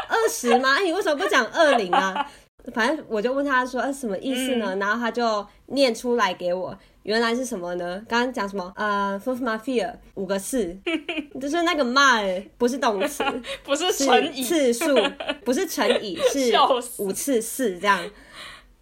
[0.09, 0.75] 二十吗？
[0.79, 2.27] 哎你为什么不讲二零啊？
[2.73, 4.77] 反正我就问他说，呃，什么意思嗯呢？
[4.77, 8.01] 然后他就念出来给我，原来是什么呢？
[8.09, 8.73] 刚刚讲什么？
[8.77, 10.77] 呃 f u f mafia 五个四，
[11.41, 13.25] 就是那个 mal 不是动词，
[13.65, 14.97] 不是是乘以，次数，
[15.45, 16.53] 不是乘以，是
[16.99, 17.99] 五次四这样。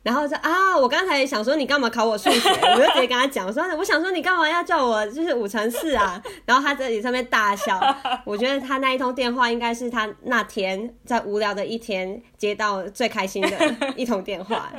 [0.02, 6.20] 然后说啊，我刚才想说你干嘛考我数学， 我就直接跟他讲，我说我想说你干嘛要叫我就是五乘四啊？
[6.46, 7.78] 然后他在你上面大笑。
[8.24, 14.72] 我觉得他那一通电话应该是他那天在无聊的一天接到最开心的 一通电话，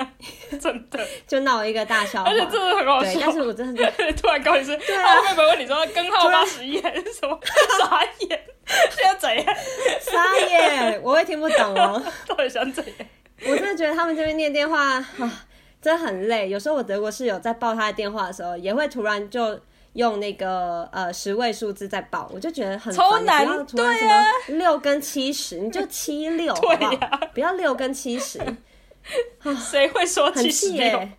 [0.59, 2.39] 真的，就闹一个大笑话而。
[2.39, 3.19] 且真的很好对，笑。
[3.21, 4.81] 但是我真的突然高一声，啊
[5.15, 7.39] 他会不会问你说根号八十一还是什么？
[7.79, 8.39] 傻眼，
[8.89, 9.55] 现在怎样？
[10.01, 12.01] 傻眼，我会听不懂哦。
[12.27, 13.07] 到底想怎样？
[13.49, 15.05] 我真的觉得他们这边念电话啊，
[15.81, 16.49] 真的很累。
[16.49, 19.59] 有时候我德国室友在报他的电话的时候，也会突然就
[19.93, 22.95] 用那个呃十位数字在报，我就觉得很烦。
[22.95, 26.75] 超难你不要突然什对啊么六跟七十，你就七六 好不好？
[26.77, 28.39] 对呀不要六跟七十，
[29.69, 31.09] 谁会说很七十？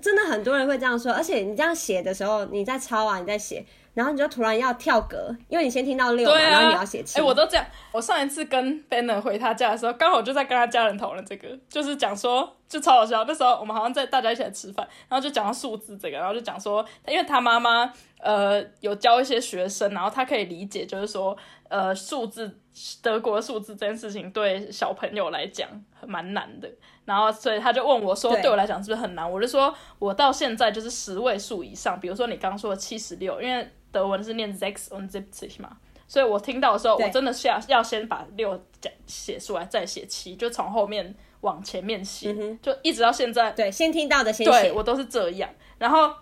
[0.00, 7.18] 真的很多人会这样说，而且你这样写的时候，你在抄啊，你在写，然后你就突然要跳格，因为你先听到六嘛，啊，然后你要写七。
[7.18, 7.66] 哎、我都这样。
[7.92, 13.24] 我上一次跟 Banner 回他家的时候，刚好就在跟他家人讨论这个，就是讲说，就超好笑。
[13.24, 21.36] 那时候我们好像在大家一起来吃饭，然后就讲到数字这个，然后就讲说，因为他妈妈呃有教一些学生，然后他可以理解，就是说
[21.72, 22.58] 呃数字
[23.02, 25.68] 德国数字这件事情对小朋友来讲
[26.06, 26.70] 蛮难的。
[27.04, 42.32] 然后，所以他就问我说：“对对我来讲是不是很难？”我就说：“我到现在就是十位数以上，比如说你刚说的七十六，因为德文是念 six und siebzig 嘛，所以我听到的时候，我真的是要要先把六讲写出来，再写七，就从后面往前面写，
[42.62, 44.68] 就一直到现在，对，先听到的先写。
[44.68, 45.50] 对我都是这样。
[45.78, 46.12] 然后，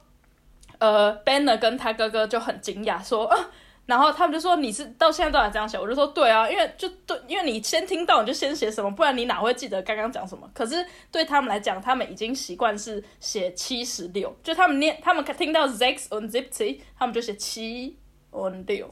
[0.78, 3.36] 呃，Banner 跟他哥哥就很惊讶说：“啊，
[3.90, 10.48] 然后他们就说你是到现在都还这样写，我就说对啊，因为就对，因为你先听到你就先写什么，不然你哪会记得刚刚讲什么？
[10.54, 17.98] 可是对他们来讲，他们已经习惯是写七十六，就他们念他们听到 six und siebzig，他们就写七
[18.30, 18.88] und 六。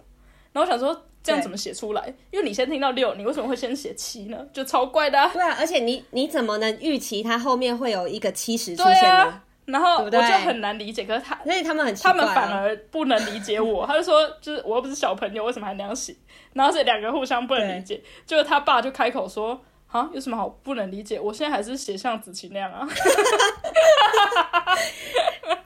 [0.52, 2.12] 然后我想说这样怎么写出来？
[2.32, 4.44] 因为你先听到六，你为什么会先写七呢？
[4.52, 5.30] 就超怪的、啊。
[5.32, 9.14] 对啊，而且你你怎么能预期它后面会有一个七十出对现呢？
[9.14, 16.14] 啊，然后我就很难理解，可是他所以他们很他们反而不能理解我， 他就说，就是我又不是小朋友，为什么还那样写？
[16.54, 21.18] 然后是两个互相不能理解，就是他爸就开口说：“啊，有什么好不能理解？
[21.18, 22.86] 我现在还是写像子琪那样啊。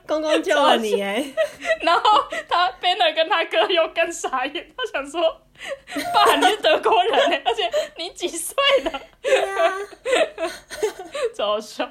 [0.07, 1.25] 公公救了你哎，”
[1.81, 2.01] 然后
[2.47, 5.41] 他 Banner 跟他哥又更傻眼，他想说
[6.13, 9.77] ：“爸，你是德国人哎，而且你几岁了对啊。？”
[11.35, 11.87] 超好笑。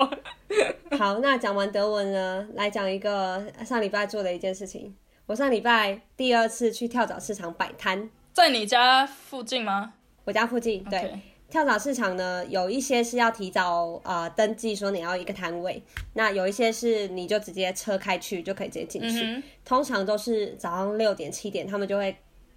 [0.96, 4.94] 好，那讲完德文呢，来讲一个上礼拜做的一件事情。
[5.26, 9.94] 我上礼拜第二次去跳蚤市场摆摊，在你家附近吗？
[10.24, 10.84] 我家附近。
[10.84, 11.18] 对
[11.52, 15.82] 跳蚤市场呢，有一些是要提早呃登记说你要一个摊位，
[16.14, 19.22] 那有一些是你就直接车开去就可以直接进去。
[19.22, 22.16] 嗯通常都是早上六点七点，他们就会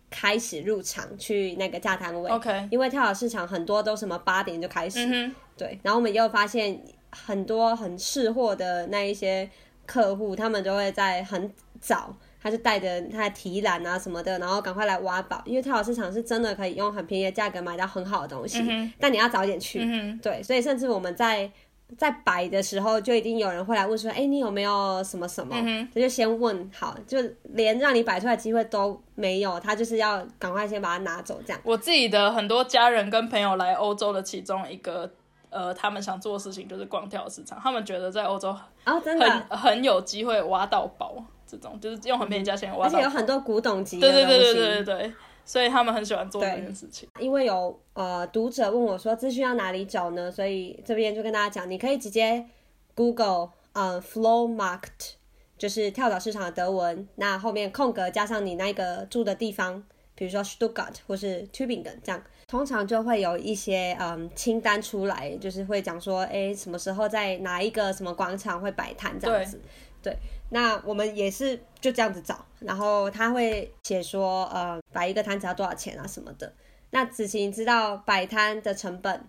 [0.09, 2.31] 开始入场去那个架摊位。
[2.31, 6.81] OK 因为跳蚤市场很多都什么八点就开始，嗯，对，然后我们又发现
[7.11, 9.49] 很多很识货的那一些
[9.85, 18.63] 客户，他们都会在很早，他就带着他的提篮啊什么的，然后赶快来挖宝，因为跳蚤市场是真的可以用很便宜的价格买到很好的东西，
[18.99, 21.51] 但你要早点去，嗯对，所以甚至我们在。
[21.99, 25.55] 在摆的时候，就一定有人会来问说：“哎、你有没有什么什么？”
[25.93, 31.61] 他就先问好，就连让你摆出来机会都没有，他就是要赶快先把它拿走，这样。
[31.63, 35.09] 我自己的很多家人跟朋友来欧洲的其中一个。
[35.51, 38.49] 呃，他们想做的事情就是逛跳蚤市场，他们觉得在欧洲
[38.83, 41.15] 哦，真的，很很有机会挖到宝，
[41.47, 42.73] 这种就是用很便宜价钱。
[42.73, 44.37] 而且有很多古董级的对东西。
[44.37, 45.13] 对对对对对对，
[45.45, 47.07] 所以他们很喜欢做这件事情。
[47.19, 50.31] 因为有呃读者问我说资讯要哪里找呢？
[50.31, 52.45] 所以这边就跟大家讲，你可以直接
[52.93, 55.13] Google 呃 Flow Market，
[55.57, 59.83] 就是跳蚤市场的德文，那后面空格加上你那个住的地方，
[60.15, 62.21] 比如说 Stuttgart 或是 Tubingen 这样。
[62.47, 69.59] 通常就会有一些嗯清单出来，就是会讲说，哎，什么时候在哪一个什么广场会摆摊这样子。
[70.03, 70.15] 对，
[70.49, 76.51] 那我们也是就这样子找，然后他会写说，呃，摆一个摊子要多少钱啊什么的。
[76.91, 79.27] 那子琪，你知道摆摊的成本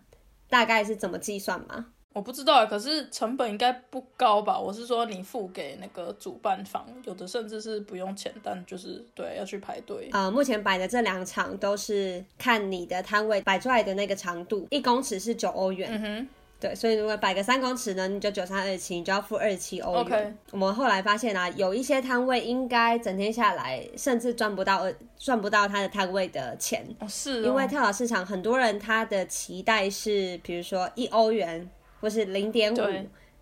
[0.48, 1.86] 大概是怎么计算吗？
[2.12, 4.58] 我不知道欸，可是成本应该不高吧？
[4.58, 10.08] 我是说你付给那个主办方，有的甚至是不用钱，但就是对要去排队。
[10.12, 15.90] 呃，目前摆的这两场都是看你的摊位摆出来的那个长度，一公尺是九欧元。
[15.92, 20.38] 嗯哼，对，所以如果摆个三公尺呢，你就九三二七，你就要付二十七欧元。
[20.52, 31.68] 我们后来发现啊，有一些摊位应该整天下来，甚至赚不到二赚不到他的摊位的钱，哦是哦，因为跳蚤市场很多人他的期待是，比如说一欧元
[32.00, 32.76] 或是零点五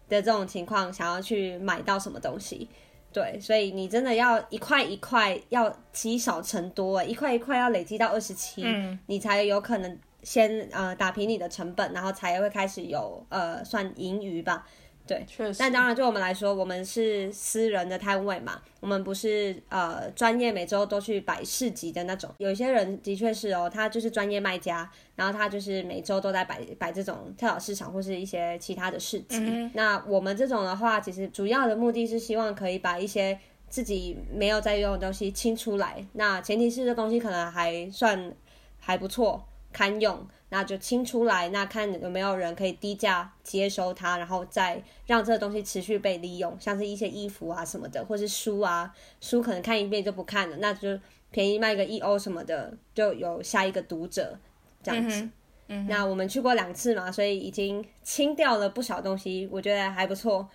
[0.09, 2.69] 的这种情况，想要去买到什么东西。
[3.13, 14.67] 对，所以你真的要一块一块要积少成多，一块一块要累积到二十七，嗯你才有可能先呃打平你的成本，然后才会开始有呃算盈余吧。
[15.07, 22.31] 对确实，但当然，对我们来说，我们是私人的摊位嘛，我们不是呃专业每周都去摆市集的那种。
[22.39, 29.71] 有一些人的确是哦，他就是专业卖家，然后他就是每周都在摆摆这种跳蚤市场或是一些其他的市集。
[29.75, 36.03] 那我们这种的话，其实主要的目的是希望可以把一些自己没有在用的东西清出来。
[36.15, 38.35] 那前提是这东西可能还算
[38.79, 40.27] 还不错，堪用。
[40.51, 50.97] 那就清出来，那看有没有人可以低价接收它，然后再让这个东西持续被利用，像是一些衣服啊什么的，或是书啊，书可能看一遍就不看了，那就
[51.33, 54.39] 便宜卖个一欧什么的，就有下一个读者
[54.81, 55.29] 这样子。
[55.67, 60.47] 嗯那我们去过两次嘛，所以已经清掉了不少东西，我觉得还不错。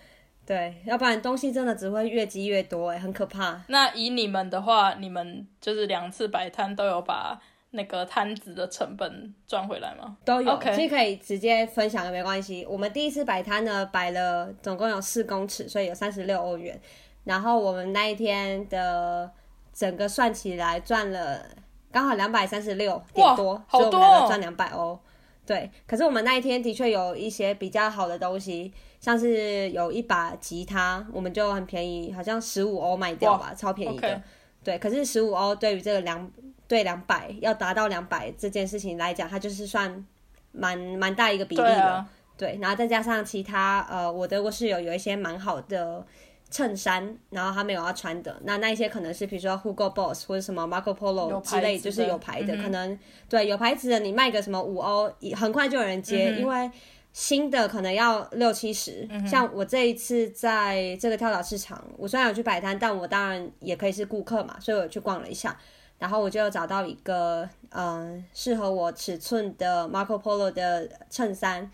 [0.46, 3.62] 对，要不然东西真的只会越积越多，哎，很可怕。
[3.68, 7.40] 那以你们的话，你们就是两次摆摊都有把
[7.72, 10.18] 那个摊子的成本赚回来吗？
[10.26, 12.66] 都有其实可以直接分享也没关系。
[12.68, 16.80] 我们第一次摆摊呢，摆了总共有四公尺，所以有三十六欧元。
[17.26, 19.30] 然后我们那一天的
[19.72, 21.46] 整个算起来赚了
[21.92, 25.00] 刚好两百三十六点多，哇好所以我们多哦两个赚两百欧。
[25.46, 34.22] 对，可是我们那一天的确有一些比较好的东西，像是有一把吉他，我们就很便宜，好像十五欧卖掉吧，超便宜的。
[34.64, 36.32] 对，可是十五欧对于这个两
[36.70, 40.06] 对两百要达到两百这件事情来讲，它就是算
[40.52, 41.68] 蛮蛮大一个比例的。
[41.68, 46.06] 对啊，对，然后再加上其他呃，我德国室友有一些蛮好的
[46.52, 56.72] 衬衫，然后他们有要穿的，那那一些可能是比如说 Hugo Boss 或者什么 Marco Polo 之类，就是有牌的，嗯可能对有牌子的你卖个什么五欧，很快就有人接，嗯因为
[57.12, 59.08] 新的可能要六七十。
[59.10, 65.58] 嗯像我这一次在这个跳蚤市场，我虽然有去摆摊，但我当然也可以是顾客嘛，所以我去逛了一下。
[66.00, 71.70] 然后我就找到一个嗯适合我尺寸的 Marco Polo 的衬衫，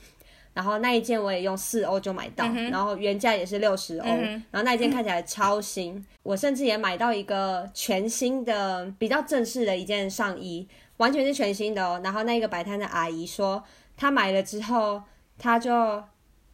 [0.54, 10.68] 然后那一件我也用四欧就买到，然后原价也是六十欧，嗯然后那一件看起来超新，我甚至也买到一个全新的比较正式的一件上衣，
[10.98, 12.02] 完全是全新的哦。
[12.04, 13.64] 然后那个摆摊的阿姨说，
[13.96, 15.02] 她买了之后，
[15.38, 16.04] 她就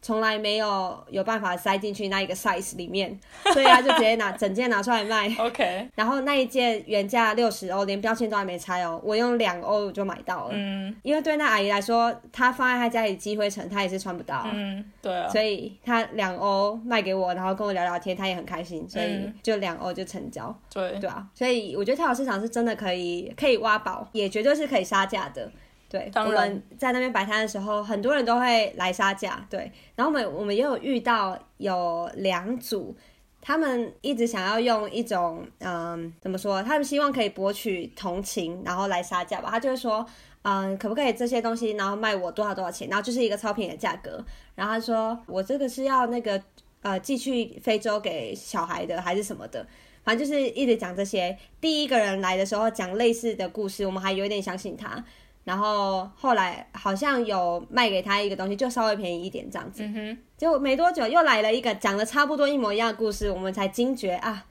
[0.02, 3.16] 从来没有有办法塞进去那一个 size 里面，
[3.54, 5.32] 所以他就直接拿整件拿出来卖。
[5.38, 10.50] OK，然后那一件原价六十欧，连标签都还没拆哦，我用两欧就买到了。
[10.54, 20.52] 嗯因为对那阿姨来说，她放在她家里积灰尘，她也是穿不到啊、嗯，对啊，所以她两欧卖给我，然后跟我聊聊天，她也很开心，所以嗯就两欧就成交。
[20.72, 25.50] 对对啊，所以我觉得跳蚤市场是真的可以可以挖宝，也绝对是可以杀价的。
[25.92, 29.46] 对，我当然们在那边摆摊的时候，很多人都会来杀价。
[29.50, 32.96] 对，然后我们我们也有遇到有两组，
[33.42, 36.62] 他们一直想要用一种嗯，怎么说？
[36.62, 39.50] 他们希望可以博取同情，然后来杀价吧。
[39.50, 40.06] 他就会说，
[40.40, 42.88] 嗯，可不可以这些东西，然后卖我多少多少钱？
[42.88, 44.24] 然后就是一个超便宜的价格。
[44.54, 46.42] 然后他说，我这个是要那个
[46.80, 49.66] 呃寄去非洲给小孩的，还是什么的？
[50.04, 51.36] 反正就是一直讲这些。
[51.60, 55.04] 第一个人来的时候讲类似的故事，我们还有点相信他。
[55.44, 59.82] 然后后来好像有卖给他一个东西，就稍微便宜一点这样子。
[59.84, 64.44] 嗯哼，结果没多久又来了一个讲的差不多一模一样的故事，我们才惊觉啊，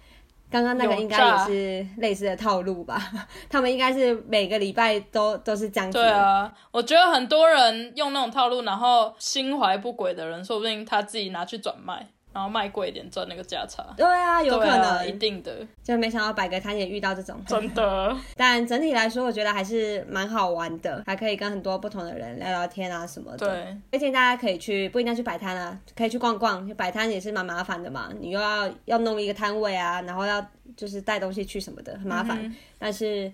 [0.49, 3.01] 刚刚那个有应该也是类似的套路吧？
[3.49, 5.97] 他们应该是每个礼拜都都是这样子。
[5.97, 13.85] 对啊，我觉得很多人用那种套路，然后心怀不轨的人，说不定他自己拿去转卖，然后卖贵一点赚那个价差。
[13.97, 17.41] 对啊，有可能，一定的，就没想到摆个摊也遇到这种。
[17.45, 18.15] 真的。
[18.35, 23.37] 但整体来说，我觉得还是蛮好玩的，还可以跟很多不同的人聊聊天啊什么的。
[23.37, 26.67] 对，推荐大家可以去，不一定要去摆摊啊，可以去逛逛。
[26.75, 32.39] 摆摊也是蛮麻烦的嘛，你又要要弄一个摊位啊，然后要就是带东西去什么的，很麻烦。
[32.41, 33.31] 嗯但是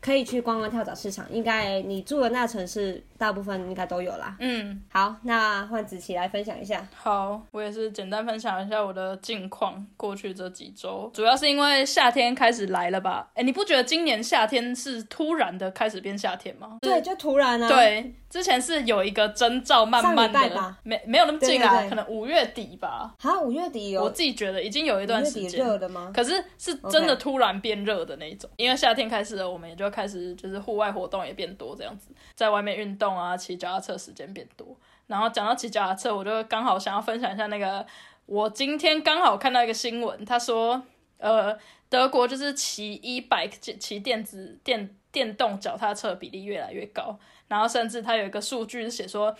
[0.00, 4.36] 可以去逛逛跳蚤市场，应该你住的那城市大部分应该都有啦。
[4.38, 6.86] 嗯，好，那换子琪来分享一下。
[6.94, 9.86] 好，我也是简单分享一下我的近况。
[9.96, 13.28] 过去这几周，主要是因为夏天开始来了吧？
[13.34, 16.78] 哎，你不觉得今年夏天是突然的开始变夏天吗？
[16.80, 23.12] 对，就突然啊，，对，之前是有一个征兆，慢慢的吧，没没有那么近啊，对对对可能五月底吧。
[23.18, 26.12] 好，五月底有，我自己觉得已经有一段时间，热的吗？
[26.14, 34.76] 可是是真的突然变热的那一种因为夏天开始了，我们也就开始就是户外活动也变多，这样子在外面运动啊，骑脚踏车时间变多。
[35.06, 37.86] 然后讲到骑脚踏车，我就刚好想要分享一下那个，
[38.26, 40.82] 我今天刚好看到一个新闻，他说，
[41.16, 49.34] 呃，德国就是骑 e bike 骑电子电电动脚踏车的比例越来越高，然后甚至他有一个数据是写说，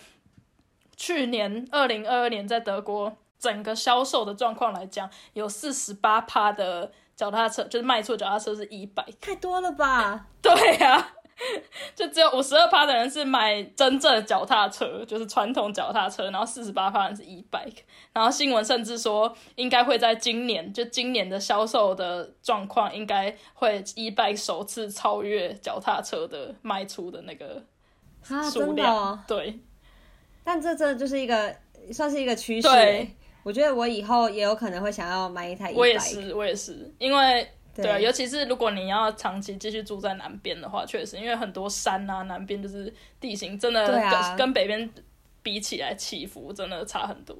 [0.96, 10.26] 去年二零二二年在德国整个销售的状况来讲，有四十八趴的脚踏车就是卖错脚踏车是 e bike，太多了吧？
[10.40, 11.12] 对呀、
[11.94, 17.78] 就只有五十二趴的人是买真正的脚踏车，就是传统脚踏车，然后四十八趴人是 e bike，
[18.12, 27.62] 然后新闻甚至说应该会在今年，就今年的销售的状况应该会 e bike 首次超越脚踏车的卖出的那个
[28.28, 29.18] 啊，数真。
[29.26, 29.60] 对。
[30.44, 31.54] 但这真的就是一个
[31.92, 32.68] 算是一个趋势。
[33.44, 37.48] 我觉得我以后也有可能会想要买一台 e 我也是，我也是，因为
[37.82, 44.88] 对尤其是如果你要长期继续住在南边的话，确实，因为很多山啊，南边就是地形真的跟、啊跟北边
[45.42, 47.36] 比起来起伏真的差很多，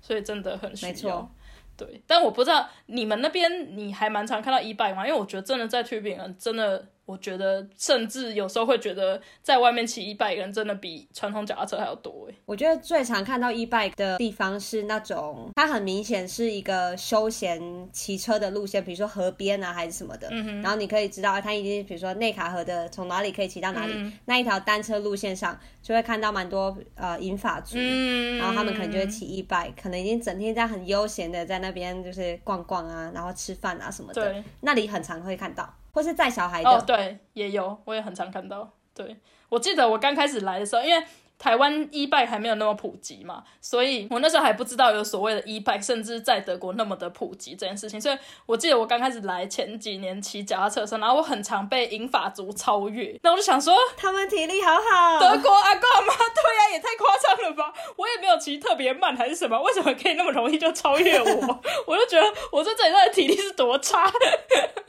[0.00, 1.30] 所以真的很需要。
[1.76, 5.06] 对，但我不知道你们那边你还蛮常看到 e bike 吗？
[5.06, 12.34] 因为我觉得真的在 t u b i n 真的，我觉得甚至有时候会觉得在外面骑 e bike 人真的比传统脚踏车还要多诶。
[12.46, 17.60] 我觉得最常看到 e bike 的地方是那种，它很明显是一个休闲
[17.92, 20.28] 骑车的路线，比如说河边啊还是什么的。
[20.30, 27.76] 嗯然后你可以知道它已经，比如说内卡河的从哪里可以骑到哪里，嗯那一条单车路线上就会看到蛮多呃银发族。
[27.78, 34.44] 嗯，然后他们可能就会骑 e bike，可能已经整天在很悠闲的在那边就是逛逛啊，然后吃饭啊什么的，对。
[34.60, 36.82] 那里很常会看到，或是载小孩的。
[36.82, 38.68] 对，也有，我也很常看到。
[38.92, 39.16] 对，
[39.48, 41.04] 我记得我刚开始来的时候，因为
[41.44, 48.00] 台湾 e bike 还没有那么普及嘛，所以我那时候还不知道有所谓的 e bike，甚至在德国那么的普及这件事情。
[48.00, 48.16] 所以
[48.46, 57.70] 我记得我刚开始来前几年骑脚踏车的时候，然后我很常被银法族超越，那我就想说，他们体力好好，德国阿公阿妈对呀、也太夸张了吧！
[57.96, 61.60] 我也没有骑特别慢还是什么，为什么可以那么容易就超越我？
[61.86, 64.10] 我就觉得我在这里的体力是多差，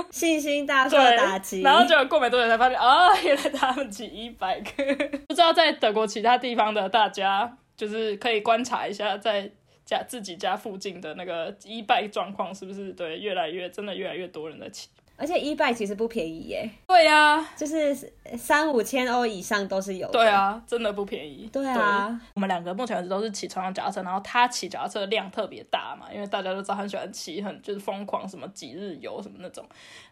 [0.10, 1.62] 信心大受打击。
[1.64, 4.96] 然后结果过没多久才发现，啊，原来他们骑一百个。
[5.28, 9.52] 不知道在德国其他地方的大家，就是可以观察一下，在
[9.84, 14.70] 家自己家附近的那个一拜状况是不是对越来越真的越来越多人的。
[15.18, 16.70] 而且一拜其实不便宜耶。
[16.88, 17.96] 对呀，就是
[18.38, 20.10] 三五千欧以上都是有。
[20.12, 21.50] 对啊，真的不便宜。
[21.52, 29.66] 对啊，我们两个目前为止都是骑传统脚踏车，然后他骑脚踏车量特别大嘛，因为大家都知道很喜欢骑，很就是疯狂什么几日游什么那种，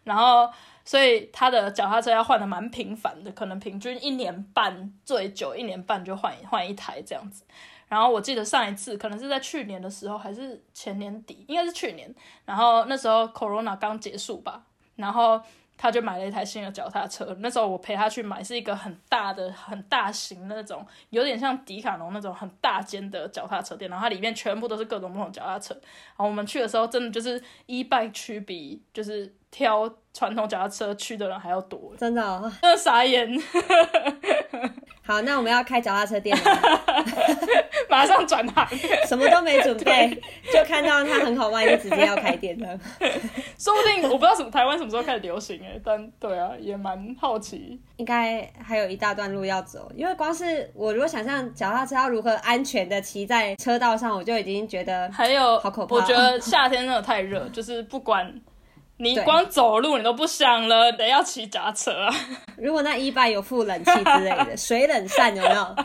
[0.04, 0.50] 然后
[0.84, 7.44] 所以他的脚踏车要换的蛮频繁的，可能平均一年半最久一年半就换换一台这样子。
[7.86, 12.12] 然后我记得上一次可能是在去年的时候，还是前年底，应该是去年，
[12.46, 14.64] 然后那时候 Corona 刚结束吧。
[14.96, 15.40] 然后
[15.76, 17.36] 他就买了一台新的脚踏车。
[17.40, 23.90] 那时候我陪他去买，是一个很大的、很大型的那种，有点像迪卡侬那种很大间的脚踏车店。
[23.90, 25.74] 然后它里面全部都是各种不同脚踏车。
[25.74, 31.92] 然后我们去的时候，真的就是一拜区比，就是挑传统脚踏车去的人还要多。
[31.98, 33.28] 真的，真 的傻眼。
[35.06, 36.34] 好，那我们要开脚踏车店
[37.94, 38.66] 马上转行，
[39.06, 40.10] 什么都没准备，
[40.52, 42.78] 就看到他很好卖，就直接要开店了。
[43.56, 47.80] 说不定我不知道什么台湾什么时候开始流行哎，但对啊，也蛮好奇。
[47.96, 55.94] 应该还有一大段路要走，因为光是我如果想象脚踏车要如何安全的骑在车道上，我就已经觉得还有好可怕。
[55.94, 58.34] 我觉得夏天真的太热，就是不管。
[58.96, 62.14] 你光走路你都不想了，得要骑脚踏车啊！
[62.56, 65.76] 如果那一拜有附冷气之类的， 水冷扇有没有？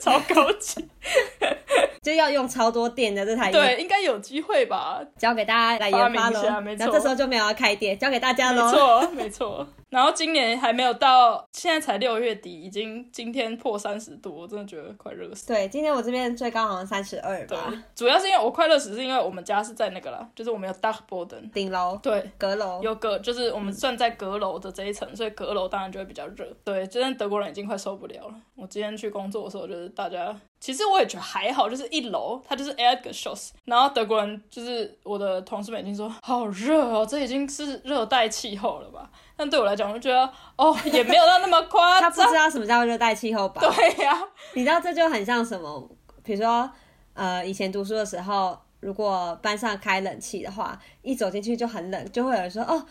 [0.00, 0.84] 超高级，
[2.02, 3.50] 就要用超多电的这台。
[3.50, 5.00] 对，应该有机会吧？
[5.18, 6.42] 交给大家来研发喽。
[6.78, 8.64] 那这时候就没有要开店，交给大家喽。
[8.64, 9.66] 没错，没错。
[9.90, 15.46] 然后今年还没有到，现在才六月底，已经今天破三十度，我真的觉得快热死。
[15.48, 17.72] 对，今天我这边最高好像三十二吧。
[17.94, 26.46] 主要是因为我快热死，是因为我们家是在那个啦，就是我们有 d a c k b o d e n 顶楼，对，阁楼有阁，就是我们算在阁楼的这一层，所以阁楼当然就会比较热。
[26.64, 28.34] 对，今天德国人已经快受不了了。
[28.56, 30.34] 我今天去工作的时候，就是大家。
[30.60, 39.08] 其实我也觉得还好，就是一楼它就是 air g s h o s 然后德国人就是我的同事们已经说好热哦，这已经是热带气候了吧？
[39.36, 42.10] 但对我来讲，我就觉得哦，也没有到那么夸张。
[42.10, 43.60] 他不知道什么叫热带气候吧？
[43.60, 44.18] 对呀，
[44.54, 45.88] 你知道这就很像什么？
[46.24, 46.68] 比如说
[47.14, 52.84] 呃，以前读书的时候，如果班上开冷气的话，一走进去就很冷，就会有人说哦。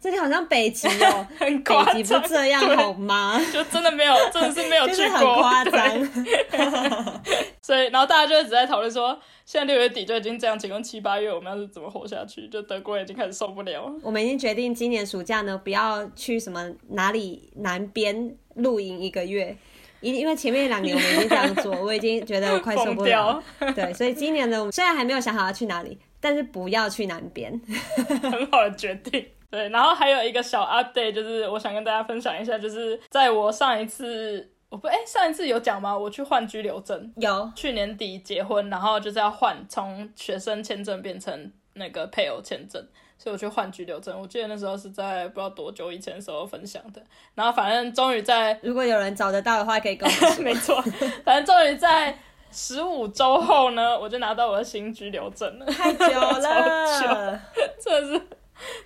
[0.00, 3.40] 这里好像北极哦， 很北极不这样好吗？
[3.52, 6.12] 就真的没有，真的是没有 去过，很夸张。
[7.60, 12.48] 所以，然后大家就一直在讨论说，现在六月底就已经这样，请问七八月我们要是怎么活下去？
[12.48, 13.92] 就德国已经开始受不了。
[14.02, 19.54] 我们已经决定今年暑假呢，不要去什么哪里南边露营一个月，
[20.00, 23.42] 因因为前面两年我们已经这样做，我已经觉得我快受不了。
[23.74, 27.52] 对，所以今年呢，我们虽然还没有想好要去哪里，但是不要去南边，
[28.22, 29.26] 很好的决定。
[29.50, 35.96] 对，然后还有一个小 update，就是我想跟大家分享一下，就是在我上一次，我不哎上一次有讲吗？
[35.96, 44.20] 我去换居留证，有去年底结婚，然后就是要换从学生签证变成那个配偶签证，所以我去换居留证。
[44.20, 47.02] 我记得那时候是在不知道多久以前的时候分享的，
[47.34, 50.30] 然后反正终于在，如果有人找得到的话，可以跟我说。
[50.44, 50.78] 没错，
[51.24, 52.18] 反正终于在
[52.50, 57.40] 十五周后呢，我就拿到我的新居留证了，太久了，
[57.80, 58.22] 真的是。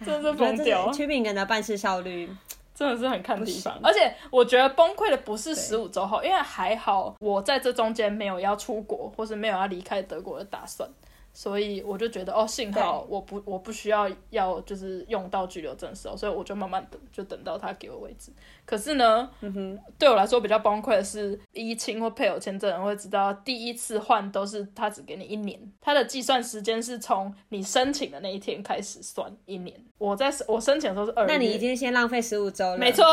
[0.04, 0.92] 真的是疯掉！
[0.92, 2.28] 曲炳根的办事效率
[2.74, 10.86] 真的是很看地方，而且我觉得崩溃的不是十五周后，因为还好我在这中间没有要出国或是没有要离开德国的打算。
[11.32, 18.30] 所以我就觉得哦，幸好我不我不需要要就是用到居留证的时候，所以我就慢慢等，就等到他给我位置。
[18.64, 29.74] 可是呢，嗯哼对我来说比较崩溃的是，依亲或配偶签证人会知道，第一次换都是他只给你一年，他的计算时间是从你申请的那一天开始算一年。
[29.98, 32.76] 我在我申请的时候是二月，那你已经先浪费十五周了。
[32.76, 33.04] 没错，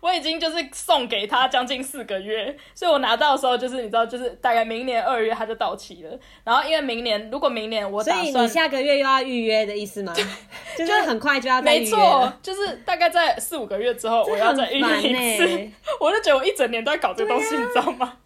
[0.00, 6.18] 我已经就是送给他将近四个月，所以我拿到的时候就是你知道，就是大概明年二月他就到期了。
[6.44, 10.14] 然后因为明年如果明年我所以你下个月又要预约的意思吗？
[10.78, 11.84] 就是很快就要再预约。
[11.84, 15.70] 没错，就是大概在四五个月之后我要再预约一次。
[16.00, 18.18] 我就觉得我一整年都在搞这东西，你知道吗？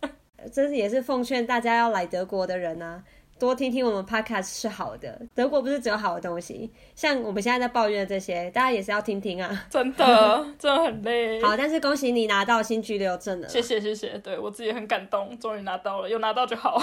[0.52, 3.02] 这是也是奉劝大家要来德国的人啊。
[3.38, 9.66] 多听听我们 podcast 是好的，德国不是只有好的东西，像我们现在在抱怨的这些，大家也是要听听啊。
[9.70, 11.40] 真的， 真的很累。
[11.40, 16.82] 好，但是恭喜你拿到新居留证了，谢谢谢谢，对我自己很感动，终于拿到了，有拿到就好。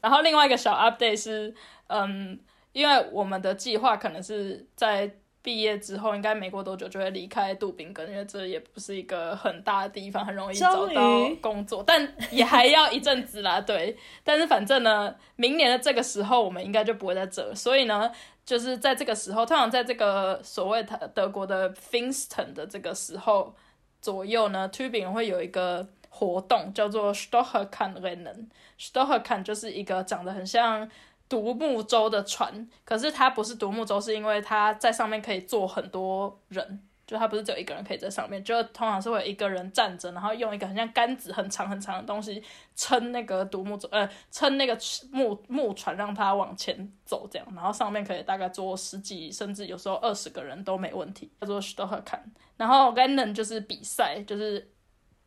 [0.00, 1.52] 然后另外一个小 update 是，
[1.88, 2.38] 嗯，
[2.70, 5.10] 因为我们的计划可能是在
[5.42, 13.60] 毕业之后应该没过多久就会离开杜宾根，因为这也不是一个很大的地方，很容易找到工作，但也还要一阵子啦。
[13.60, 18.10] 对，但是反正呢，明年的这个时候我们应该就不会在这，所以呢，
[18.44, 23.54] 就是在这个时候，通常在这个所谓的德国的 Pfingsten 的这个时候
[24.02, 28.46] 左右呢，Tübingen 会有一个活动叫做 Stocherkan Rennen。
[28.78, 30.88] Stocherkan 就是一个长得很像
[31.28, 36.82] 独木舟的船，可是它不是独木舟，是因为它在上面可以坐很多人。
[37.06, 42.44] 就它不是只有一个人可以在上面，就通常是会一个人站着，然后用一个很像杆子很长很长的东西
[42.76, 44.78] 撑那个独木舟，呃，撑那个
[45.10, 46.76] 木木船让它往前
[47.06, 52.20] 走，这样，然后上面可以大概坐十几甚至有时候二十个人都没问题，叫做 s t o h e can
[52.58, 54.70] 然后 Rennen 就是比赛，就是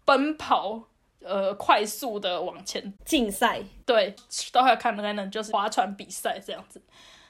[0.06, 0.84] 奔跑，
[1.24, 6.82] 呃，快速的往前竞赛，对 s t o h e r k a n Rennen 就是划船比赛这样子。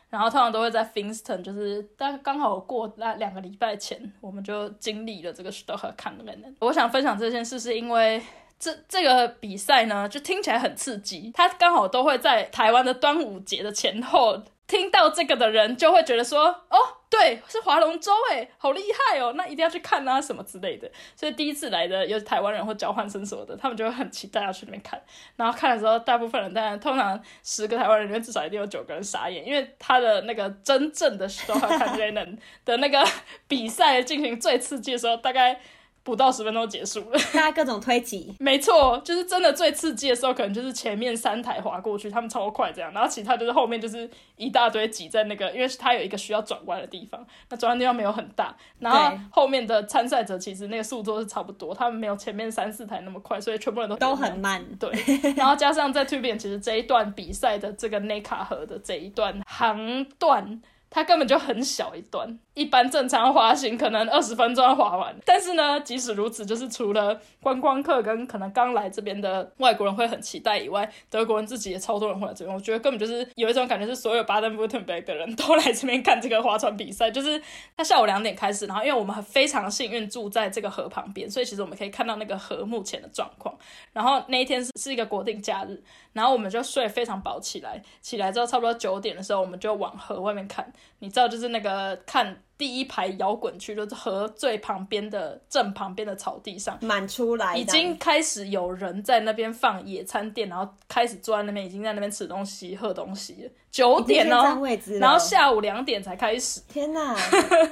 [0.09, 6.53] 然后通常都会在 Pfingsten，就是但刚好过那两个礼拜前，我们就经历了这个 s t o h e r k a n Rennen。
[6.59, 8.21] 我想分享这件事，是因为
[8.59, 11.31] 这这个比赛呢，就听起来很刺激。
[11.33, 14.41] 它刚好都会在台湾的端午节的前后，
[14.71, 16.77] 听到这个的人就会觉得说，哦，
[17.09, 20.89] 对，是划龙舟，哎，好厉害哦，那一定要去看啊，什么之类的。
[21.13, 24.97] 所以第一次来的有台湾人或交换生什么的，他们就会很期待要去那边看。
[25.35, 33.05] 然后看的时候，大部分人当然通常十个台湾人里面至少一定有九个人傻眼，因为他的那个真正的 s t o h e r k a n Rennen 的那个
[33.49, 35.59] 比赛进行最刺激的时候，大概。
[36.03, 54.89] 不到十分钟结束了， 大家各种推挤，没错，就是真的最刺激的时候，可能就是前面三台滑过去，他们超快这样，然后其他就是后面就是一大堆挤在那个，因为它有一个需要转弯的地方，那转弯地方没有很大，然后后面的参赛者其实那个速度是差不多，他们没有前面三四台那么快，所以全部人都都很慢，对，
[55.37, 60.61] 然后加上在 t u b i n 其实这一段比赛的这个内卡河的这一段航段。
[60.93, 65.15] 它根本就很小一段，一般正常滑行可能二十分钟要滑完。
[65.25, 72.55] 但是呢，即使如此，就是除了观光客跟可能刚来这边的外国人会很期待以外，德国人自己也超多人会来这边。
[72.55, 77.09] 我觉得根本就是有一种感觉，是所有巴登布特贝的人都来这边看这个划船比赛。
[77.09, 77.41] 就是
[77.75, 83.57] 他下午两点开始，然后因为我们非常幸运住在这个河旁边，所以其实我们可以看到那个河目前的状况。
[83.91, 85.81] 然后那一天是是一个国定假日，
[86.13, 90.71] 然后我们就睡非常饱起来，起来之后差不多九点的时候，我们就往河外面看。
[90.99, 103.51] 你知道，就是那个看第一排摇滚区，就是河最旁边的正旁边的草地上，满出来，已经开始有人在那边放野餐垫，然后开始坐在那边，已经在那边吃东西、喝东西。
[103.71, 104.61] 九点哦，
[104.99, 106.61] 然后下午两点才开始。
[106.67, 107.15] 天哪！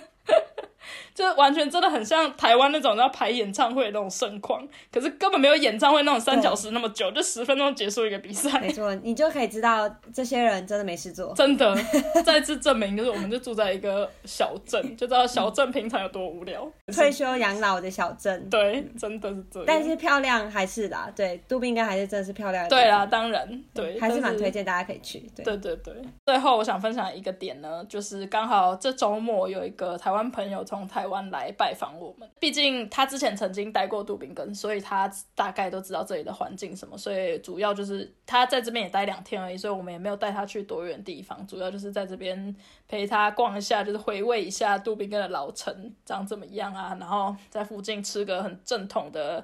[1.13, 8.59] 就完全真的很像台湾那种要排演唱会那种盛况，可是根本没有演唱会那种三小时那么久，就十分钟结束一个比赛。
[8.59, 11.33] 没错，你就可以知道这些人真的没事做。
[11.33, 11.75] 真的，
[12.25, 16.69] 再次证明就是我们就住在一个小镇，就知道小镇平常有多无聊。
[16.87, 19.65] 退休养老的小镇，对，真的是这样。
[19.67, 22.67] 但是漂亮还是啦，对，杜宾应该还是真的是漂亮。
[22.69, 25.19] 对啦，当然，对，还是蛮推荐大家可以去。
[25.35, 25.93] 对对对。
[26.25, 31.99] 最后我想分享一个点呢，就是刚好这周末有一个台湾朋友从从台湾来拜访。
[31.99, 36.97] 我们毕竟他之前曾经待过杜宾根，所以他大概都知道这里的环境什么。
[36.97, 41.45] 所以主要就是他在这边也待两天而已，所以我们也没有带他去多远地方。
[41.45, 42.55] 主要就是在这边
[42.87, 49.43] 陪他逛一下，就是回味一下杜宾根的老城长怎么样啊，然后在附近吃个很正统的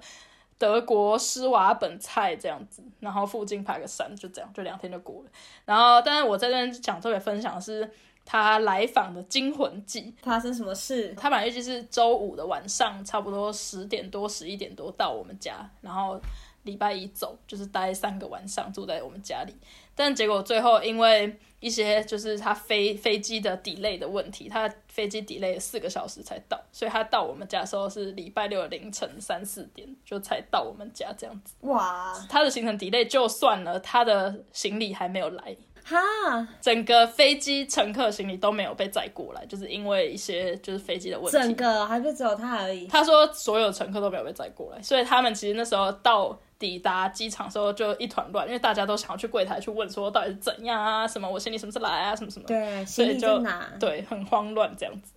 [0.58, 5.30] 德国施瓦本菜这样子，然后附近爬个山，就这样，就两天就过了。
[5.66, 7.92] 然后，但是我在这边讲特别分享的是。
[8.26, 11.14] 他来访的惊魂记发生什么事？
[11.14, 16.20] 他本来预计是周五的晚上，差不多十点多、十一点多到我们家，然后
[16.64, 19.56] 礼拜一走，就是待三个晚上住在我们家里。
[19.94, 31.54] 但结果最后因为一些就是他飞飞机的 delay 的问题，他飞机 delay 四个小时才到，所以他到我们家的时候是礼拜六凌晨三四点就才到我们家这样子。
[31.62, 35.56] 哇，他的行程 delay 就算了，他的行李还没有来。
[35.88, 41.38] 哈，整个飞机乘客行李都没有被载过来，就是因为一些就是飞机的问题。
[41.38, 42.88] 整个还不只有他而已。
[42.88, 52.46] 他说所有乘客都没有被载过来，所以他们其实那时候到抵达机场时候就一团乱，因为大家都想要去柜台去问说到底是怎样啊，什么我行李什么时候来啊，什么什么。
[52.48, 53.70] 对，所以就哪？
[53.80, 55.14] 对，很慌乱这样子，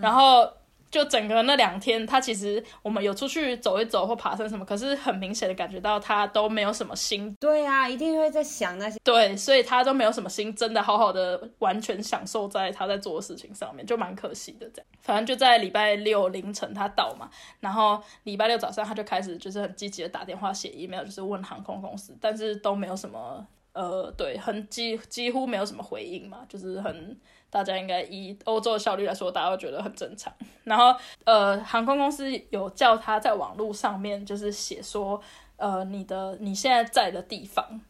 [0.00, 0.50] 然后。
[0.90, 7.34] 就整个那两天，他其实我们有出去走一走或爬山什么，可是很明显的感觉到他都没有什么心。
[7.40, 8.98] 对啊，一定会在想那些。
[9.02, 14.86] 对，所以他都没有什么心，真的好好的完全享受在他在做的事情上面，就蛮可惜的这样。
[15.00, 17.28] 反正就在礼拜六凌晨他到嘛，
[17.60, 27.18] 然后礼拜六早上他就开始就是很积极的打电话写 email，就是问航空公司，但是都没有什么呃，对，很几几乎没有什么回应嘛，就是很。
[27.50, 30.32] 大家应该以欧洲的效率来说，大家都觉得很正常。
[30.64, 30.94] 然后
[31.24, 35.20] 呃，航空公司有叫他在网络上面就是写说，
[35.56, 37.80] 呃，你的你现在在的地方，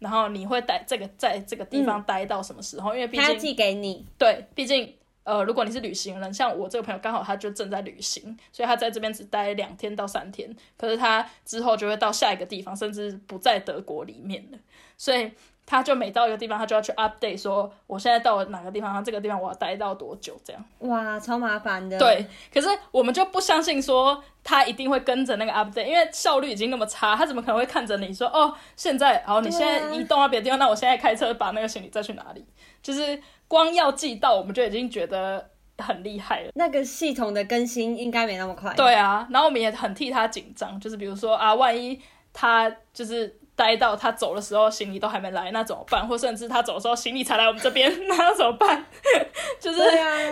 [0.00, 2.92] 然后你会待这个在这个地方待到什么时候？
[2.94, 14.58] 因为毕竟他要寄给你，对，毕竟呃，如果你是旅行人，像我这个朋友刚好他就正在旅行，所以他在这边只待两天到三天，可是他之后就会到下一个地方，甚至不在德国里面了，
[14.98, 15.30] 所以
[15.66, 20.64] 他就每到一个地方，他就要去 update 说我现在到了哪个地方，然后这个地方我要待到多久这样。
[20.80, 21.98] 哇，超麻烦的。
[21.98, 32.44] 对，可是我们就不相信说他一定会跟着那个 update，因为效率已经那么差，他怎么可能会看着你说哦，现在好，你现在移动到别的地方，那我现在开车把那个行李再去哪里？
[32.82, 36.50] 就是光要寄到，我们就已经觉得很厉害了。
[36.54, 38.74] 那个系统的更新应该没那么快。
[38.74, 41.98] 对啊，然后我们也很替他紧张，就是比如说啊，万一
[42.34, 46.06] 他就是待到他走的时候行李都还没来，那怎么办？
[46.06, 48.84] 或甚至他走的时候行李才来我们这边， 那怎么办？
[49.60, 49.80] 就是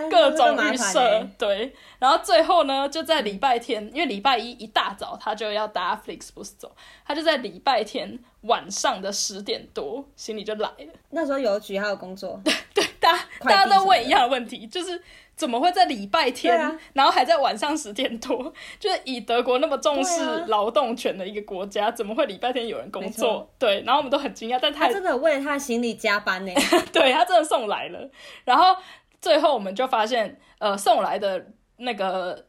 [0.09, 1.73] 各种预设，对。
[1.99, 10.93] 然后最后呢，就在礼拜天，因为礼拜一一大早他就要搭 Flixbus 走，他就在礼拜天晚上的十点多，行李就来了。
[11.11, 12.41] 那时候邮局还有工作，
[12.73, 15.01] 大家快递大家都问一样的问题，就是
[15.35, 18.53] 怎么会在礼拜天，啊然后还在晚上十点多？
[18.79, 23.53] 就是以德国那么重视劳动权的一个国家，怎么会礼拜天有人工作错？
[23.59, 26.53] 对，然后我们都很惊讶，但他他真的为了他的行李加班呢。
[26.93, 28.09] 对他真的送来了，
[28.45, 28.75] 然后
[29.19, 31.47] 最后我们就发现，呃，送来的
[31.77, 32.45] 那个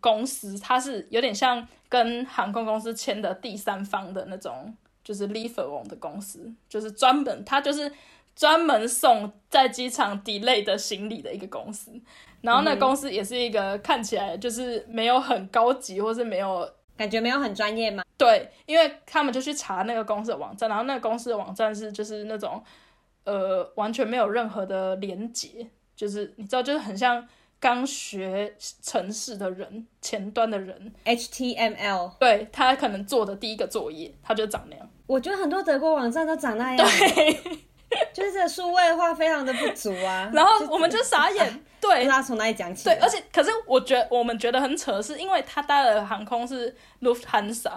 [0.00, 7.90] 公司，它是有点像跟航空公司签的第三方的那种，就是 l i f e r o n 的公司，就是专门，它就是
[8.38, 11.90] 专门送在机场 delay 的行李的一个公司。
[12.40, 18.04] 然后那公司也是一个看起来就是没有很高级，或是没有感觉没有很专业嘛。
[18.16, 22.62] 对，因为他们就去查那个公司的网站，然后那个公司的网站是就是那种
[23.24, 27.26] 呃完全没有任何的连接，就是你知道，就是很像
[27.58, 34.88] 刚学城市的人，前端的人，HTML，对他可能做的第一个作业，他就长那样。
[35.08, 37.58] 我觉得很多德国网站都长那样，对，
[38.12, 40.30] 就是这个数位化非常的不足啊。
[40.34, 42.84] 然后我们就傻眼，不对知道从哪里讲起。
[42.84, 47.72] 对，而且可是我觉得我们觉得很扯，是因为他搭的航空是 Lufthansa，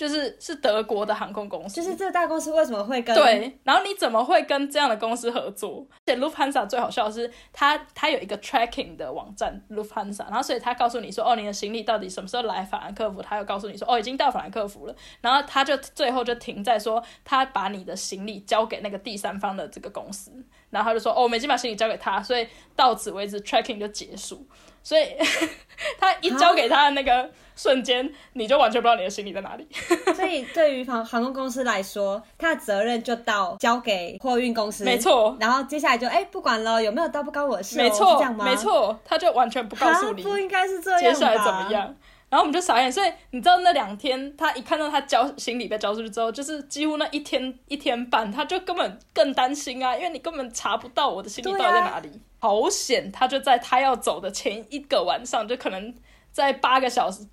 [0.00, 5.86] 就是是德国的航空公司，就是这个大公司为什么会跟对，然后你怎么会跟这样的公司合作？
[6.06, 13.20] 而且 Lufthansa 最好笑的是，它它有一个 tracking 的网站 Lufthansa，然后所以它告诉你说，哦，你的行李到底什么时候来法兰克福？
[13.20, 14.96] 它又告诉你说，哦，已经到法兰克福了。
[15.20, 20.32] 然后它就最后就停在说，他把你的行李交给那个第三方的这个公司，
[20.70, 24.46] 然后他就说，哦，我们已经把行李交给他，所以到此为止 tracking 就结束。
[24.82, 25.14] 所以
[26.00, 27.30] 他一交给他的那个
[27.60, 29.66] 瞬间，你就完全不知道你的行李在哪里。
[30.14, 34.96] 所以对于航航空公司来说，它的责任就到交给货运公司，没。
[34.96, 38.44] 错，然后接下来就哎、不管了，有没有到不关我的事、哦，没错这样，吗？
[38.44, 41.70] 没，错，他就完全不告诉你不应该是这样接下来怎么？
[41.72, 41.94] 样。
[42.28, 52.08] 然后我们就傻眼，所以你知道那两天，他一看到他交行李被交出去之后，就是几乎那一天一天半，他就根本更担心啊，因为你根本查不到我的行李到底在哪里。
[52.38, 55.92] 好险，他就在他要走的前一个晚上，就可能
[56.30, 57.24] 在八个小时、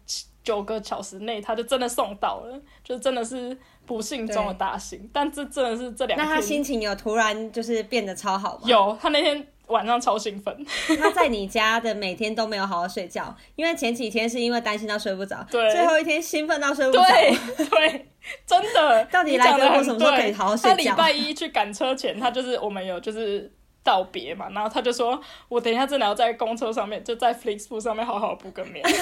[0.44, 5.10] 九个小时内，他就真的送到了，就真的是不幸中的大幸。
[5.12, 8.62] 但这真的是这两那他心情有突然就是变得超好吗？
[8.66, 10.66] 有，他那天晚上超兴奋。
[10.98, 17.04] 他在你家的每天都没有好好睡觉，因为前几天是因为担心到睡不着，对最后一天兴奋到睡不着。
[17.04, 17.38] 对
[17.70, 18.10] 对，
[18.46, 19.04] 真的。
[19.06, 23.52] 到底来德国什么时候可以好好睡他礼拜一去赶车前，他就是我们有就是
[23.88, 25.18] 道别嘛，然后他就说，
[25.48, 28.86] 我等一下真的要在公车上面，就在 Flixbus 上面好好补个眠。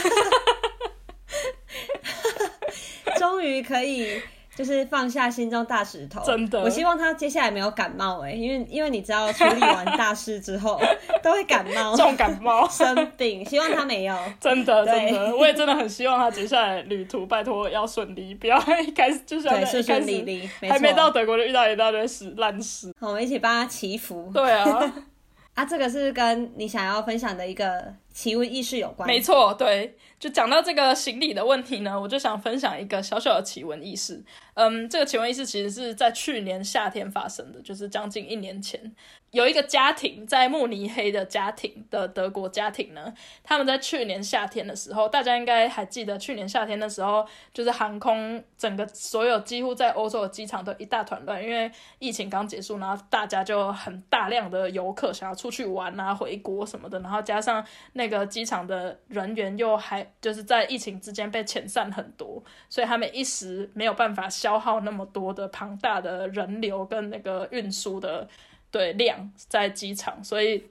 [3.17, 4.21] 终于可以
[4.56, 6.22] 就是放下心中大石头。
[6.26, 10.80] 真的我希望他接下来没有感冒哎、因为因为你知道处理完大事之后
[11.24, 14.16] 都会感冒、重感冒， 生病，希望他没有。
[14.39, 21.06] 真的真的，我也真的很希望他接下来旅途拜托要顺利，不要一开始就像对，顺顺利利，没还没到。
[21.16, 22.93] 德国就遇到一大堆屎烂事。
[22.99, 24.93] 我们一起帮他祈福对啊，
[25.56, 25.64] 啊！
[25.64, 29.08] 这个是跟你想要分享的一个奇闻异事有关。
[29.08, 29.95] 没错，对，
[30.26, 34.23] 就讲到这个行李的问题呢，我就想分享一个小小的奇闻异事。
[34.55, 38.91] 嗯，这个奇闻异事其实是在去年夏天发生的，就是将近一年前，
[39.30, 43.13] 有一个家庭在慕尼黑的家庭的德国家庭呢，
[43.43, 47.23] 他们在去年夏天的时候，大家应该还记得，去年夏天的时候，
[47.53, 57.63] 就是航空整个所有几乎在欧洲的机场都一大团乱，因为疫情刚结束，然后大家就很大量的游客想要出去玩啊、回国什么的，然后加上
[57.93, 68.28] 那个机场的人员又还就是在疫情之间被遣散很多，所以他们一时没有办法消耗那么多的庞大的人流跟那个运输的
[68.72, 70.66] 对量在机场，所以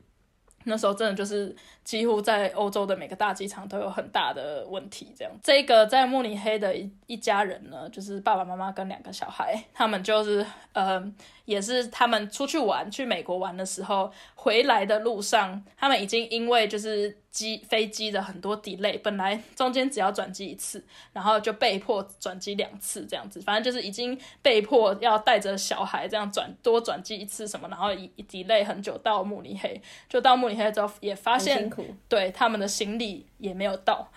[0.64, 5.12] 那时候真的就是几乎在欧洲的每个大机场都有很大的问题。
[5.16, 11.12] 这样，这个在慕尼黑的一一家人呢，就是爸爸妈妈跟两个小孩，他们就是呃。
[11.45, 31.70] 也是他们出去玩，去美国玩的时候，回来的路上，他们已经因为就是机飞机的很多 delay，本来中间只要转机一次，然后就被迫转机两次这样子，反正就是已经被迫要带着小孩这样转多转机一次什么，然后一 delay 很久到慕尼黑，就到慕尼黑之后也发现，
[32.09, 34.11] 对他们的行李也没有到。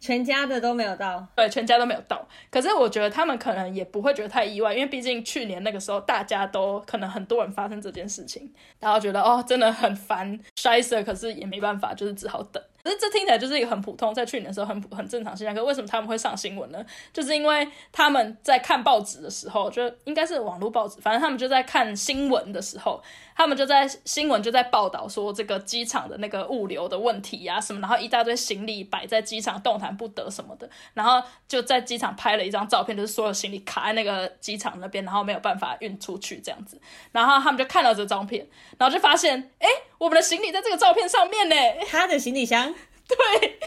[0.00, 2.26] 全家的都没有到，对，全家都没有到。
[2.50, 12.60] 可是我觉得他们可能也不会觉得太意外，因为毕竟去年那个时候大家都可能很多人发生这件事情，然后觉得哦真的很烦，筛色，可是也没办法，就是只好等。
[12.82, 15.54] 可是这听起来就是一个很普通，在去年的时候很很正常现象。
[15.54, 16.82] 可为什么他们会上新闻呢？
[17.12, 23.02] 就是因为他们在看报纸的时候，就应该是网络报纸，反正他们就在看新闻的时候。
[23.40, 36.78] 他们就在新闻就在报道说这个机场的那个物流的问题呀什么，然后一大堆行李摆在机场动弹不得什么的，然后就在机场拍了一张照片，就是所有行李卡在那个机场那边，然后没有办法运出去这样子，
[37.12, 39.66] 然后他们就看到这照片，然后就发现，哎，
[39.96, 41.56] 我们的行李在这个照片上面呢，
[41.88, 42.74] 他的行李箱，
[43.08, 43.58] 对。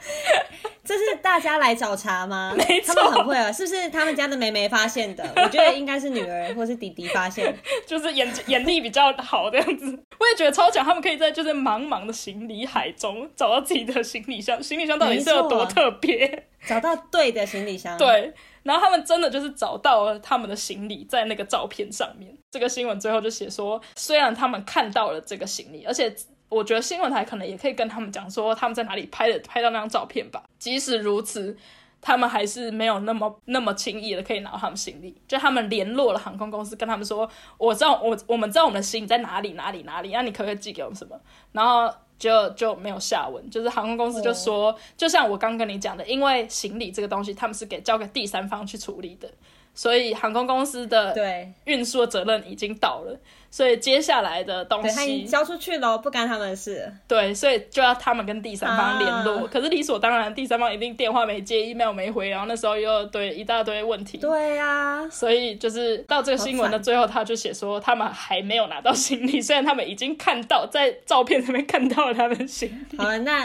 [0.82, 2.52] 这是大家来找茬吗？
[2.56, 5.22] 没错，他们很会啊，是不是他们家的妹妹发现的？
[5.36, 7.54] 我觉得应该是女儿或是弟弟发现，
[7.86, 9.86] 就是眼眼力比较好的样子。
[10.18, 14.60] 我也觉得超强，他们可以在就是茫茫的行李海中找到自己的行李箱。
[14.60, 16.46] 行李箱到底是有多特别？
[16.66, 17.96] 找到对的行李箱。
[17.96, 18.32] 对，
[18.64, 22.34] 然后他们真的就是找到了他们的行李在那个照片上面。
[22.50, 26.12] 这个新闻最后就写说，虽然他们看到了这个行李，而且。
[26.50, 30.42] 我觉得新闻台可能也可以跟他们讲说他们在哪里拍的，拍到那张照片吧。
[30.58, 31.56] 即使如此，
[32.02, 35.14] 他们还是没有那么那么轻易的可以拿到他们行李。
[35.28, 41.18] 就他们联络了航空公司，跟他们说：“我知道我我们知道我们的行李在哪里哪里哪里，那你可不可以寄给我们什么？”
[41.52, 41.88] 然后
[42.18, 43.48] 就就没有下文。
[43.48, 49.30] 就是航空公司就说，就像我刚跟你讲的，因为行李这个东西他们是给交给第三方去处理的，
[49.74, 53.18] 所以航空公司的对运输的责任已经到了。
[53.52, 56.88] 所以接下来的东西，他已经交出去了，不干他们的事。
[57.08, 59.44] 对，所以就要他们跟第三方联络。
[59.48, 64.18] 可是理所当然，第三方一定电话没接，email 没回，然后那时候又对一大堆问题。
[64.18, 65.04] 对呀。
[65.10, 72.98] 所以就是到这个新闻的最后，他就写说他们还没有拿到行李，虽然他们已经看到在照片上面看到了他们行李。
[72.98, 73.44] 好了，那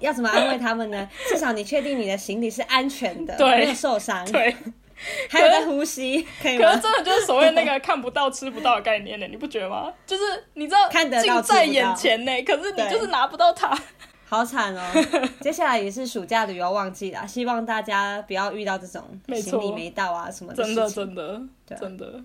[0.00, 1.08] 要怎么安慰他们呢？
[1.26, 4.30] 至少你确定你的行李是安全的，没有受伤。
[4.30, 4.54] 对。
[5.28, 6.66] 还有在呼吸，可以吗？
[6.66, 9.92] 可是真的就是所谓那个看不到、吃不到的概念呢，你不觉得吗？
[10.06, 10.22] 就是
[10.54, 13.76] 你知道，看得近在眼前呢，可是你就是拿不到它，
[14.28, 14.82] 好惨哦。
[15.40, 19.02] 接下来也是暑假旅游旺季啦，希望大家不要遇到这种
[19.34, 20.64] 行李没到啊什么的。
[20.64, 21.42] 真的，真的，
[21.80, 22.24] 真的。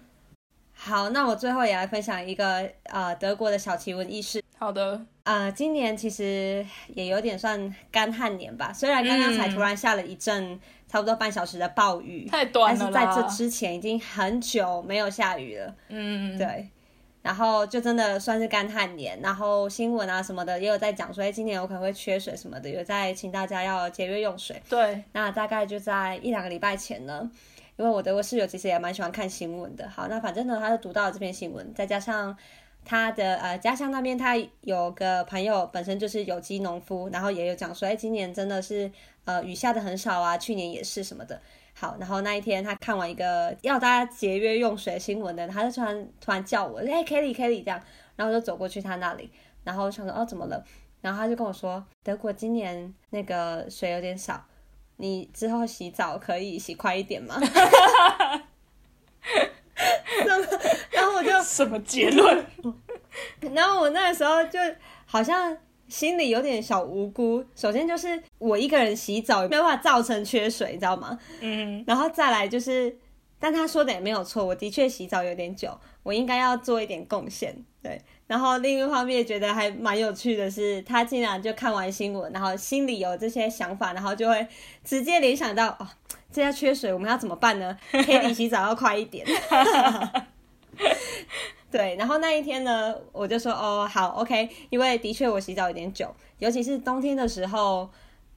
[0.74, 4.44] 好，那我最后也来分享一个呃德国的小奇闻异事。
[4.60, 10.60] 好的，呃，今年其实也有点算干旱年吧，虽然刚刚才突然下了一阵。
[10.88, 12.80] 差不多半小时的暴雨，太短了。
[12.80, 15.76] 但是在这之前已经很久没有下雨了。
[15.90, 16.70] 嗯，对。
[17.22, 24.62] 然后就真的算是干旱年，然后新闻啊什么的也有在讲说，哎，今年有可能会缺水什么的，有在请大家要节约用水。
[24.70, 25.04] 对。
[25.12, 27.30] 那大概就在一两个礼拜前呢，
[27.76, 29.90] 因为我德国室友其实也蛮喜欢看新闻的。
[29.90, 32.34] 好，那反正呢，他就读到了这篇新闻，再加上
[32.86, 38.90] 他的呃家乡那边，他有个朋友本身就是有机农夫，然后也有讲说，哎，今年真的是。
[39.28, 41.42] 呃，雨下的很少啊，去年也是什么的。
[41.74, 47.78] 好，然后那一天他看完一个要大家节约用水新闻的，他就突然突然叫我，哎，Kelly，Kelly 这样，
[48.16, 49.30] 然后我就走过去他那里，
[49.66, 50.64] 然后想说，哦，怎么了？
[51.02, 54.42] 然后他就跟我说，德国今年那个水有点少，
[54.96, 57.36] 你之后洗澡可以洗快一点吗？
[60.90, 62.46] 然后我就什么结论？
[63.54, 64.58] 然后我那个时候就
[65.06, 65.58] 好像。
[65.88, 67.44] 心里有点小无辜。
[67.56, 71.18] 首先就是我一个人洗澡没有办法造成缺水，你知道吗？
[71.42, 71.84] 嗯。
[71.88, 72.98] 然后再来就是，
[73.40, 77.56] 但他说的也没有错，我的确洗澡有点久，我应该要做一点贡献。
[77.82, 78.02] 对。
[78.28, 84.46] 然后另一方面觉得还蛮有趣的是，他竟然就看完新闻，然后心里有这些想法，然后就会
[84.84, 85.88] 直接联想到哦，
[86.30, 87.78] 这下缺水，我们要怎么办呢？
[87.92, 89.26] 可以洗澡要快一点。
[91.70, 96.08] 对，然后那一天呢，我就说哦好，OK，因为的确我洗澡有点久，
[96.40, 97.90] 尤其是冬天的时候，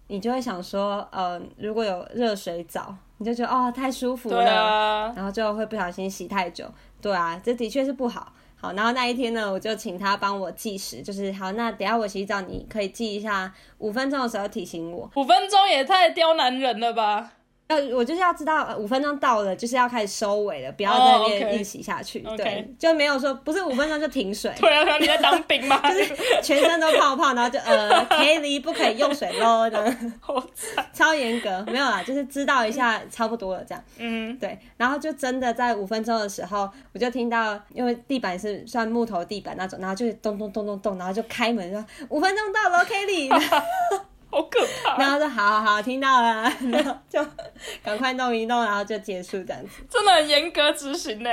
[0.08, 6.64] 你就会想说，呃，如果有热水澡，你就觉得哦太舒服了，然后就会不小心洗太久，
[7.00, 8.32] 对啊，这的确是不好。
[8.56, 15.10] 好，然后那一天呢，我就请他帮我计时，就是好，那等下我洗澡，你可以记一下五分钟的时候提醒我。
[15.14, 17.32] 五分钟也太刁难人了吧？
[17.70, 22.18] 要我就是要知道呃五分钟到了，就是要开始收尾了，不要在那哦边，OK 一起下去。
[22.36, 25.80] 对，就没有说不是五分钟就停水， 对啊，你在当兵吗？
[25.92, 30.84] 就是全身都泡泡，然后就呃可以离不可以用水喽，这样 好惨。
[30.92, 31.64] 超严格。
[31.70, 33.84] 没有啦，就是知道一下差不多了这样。
[33.98, 43.28] 嗯，对，然后就真的在五分钟的时候，我就听到，因为地板是算木头地板那种，然后就咚咚咚咚咚，然后就开门说五分钟到了，Kelly，
[44.30, 47.24] 好可怕，然后说好好好，听到了，然后就
[47.82, 49.82] 赶快弄一弄，然后就结束这样子。
[49.90, 51.30] 真的很严格执行呢。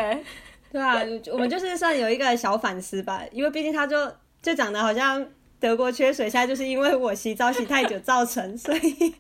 [0.72, 5.26] 对啊，我们就是算有一个小反思吧，因为毕竟他就就讲的好像
[5.60, 9.14] 德国缺水，现在就是因为我洗澡洗太久 造成，所以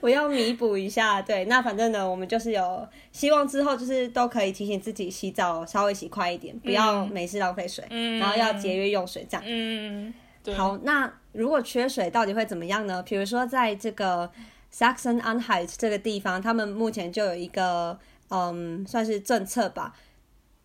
[0.00, 1.20] 我要弥补一下。
[1.20, 9.42] 对，那反正呢，我们就是有希望之后就是都可以提醒自己洗澡稍微洗快一点，不要没事浪费水，嗯然后要节约用水这样。
[9.44, 10.21] 嗯，对，
[10.56, 13.02] 好，那如果缺水到底会怎么样呢？
[13.02, 14.30] 比如说在这个
[14.72, 19.94] Saxon Anhalt 这个地方，他们目前就有一个嗯，算是政策吧，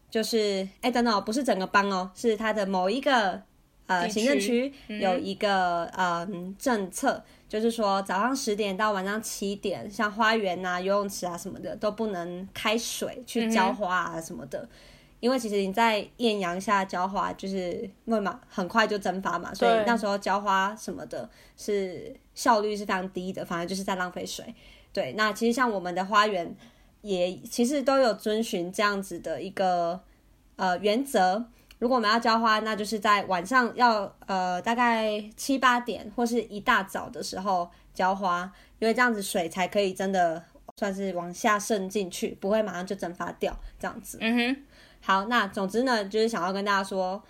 [0.10, 3.42] 就是哎等等哦，不是整个邦哦，是它的某一个
[3.86, 5.00] 呃行政区嗯。
[5.00, 7.24] 有一个嗯政策。
[7.50, 14.68] 就是说，早上十点到晚上七点，像花园啊、游泳池啊什么的都不能开水去浇花啊什么的，
[15.20, 24.54] 因为其实你在艳阳下浇花，就是会嘛很快就蒸发嘛，所以那时候浇花什么的是效率是非常低的，反而就是在浪费水。
[24.94, 26.56] 对，那其实像我们的花园
[27.02, 30.00] 也其实都有遵循这样子的一个
[30.56, 31.46] 呃原则。
[31.80, 40.44] 如果我们要浇花，那就是在晚上要呃大概七八点或是一大早的时候浇花，因为这样子水才可以真的
[40.78, 44.18] 算是往下渗进去，不会马上就蒸发掉这样子。
[44.22, 44.64] 嗯哼，
[45.08, 47.24] 好，那总之呢，就是想要跟大家说，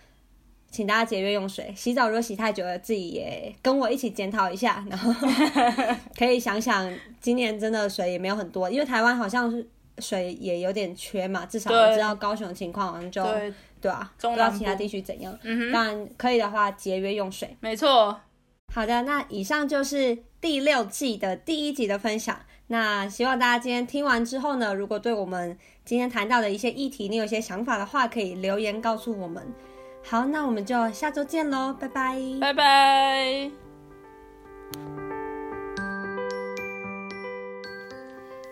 [0.71, 1.71] 请大家节约用水。
[1.75, 5.13] 洗澡如果洗太久了，自己也跟我一起检讨一下，然后
[6.17, 9.63] 可以想想，今年真的水也没有很多，因为台湾好像是
[9.99, 15.37] 水也有点缺嘛，至少我知道高雄的情况好像就对，对啊，不中南部知道其他地区怎样。
[15.43, 17.55] 嗯哼，当然可以的话，节约用水。
[17.59, 18.19] 没错，
[18.73, 22.39] 好的，那以上就是第六季的第一集的分享。
[22.69, 25.55] 那希望大家今天听完之后呢，如果对我们
[25.87, 29.41] 今天谈到的一些议题，你有些想法的话，可以留言告诉我们。
[30.03, 32.19] 好，那我们就下周见喽，拜拜。
[32.41, 33.49] 拜拜。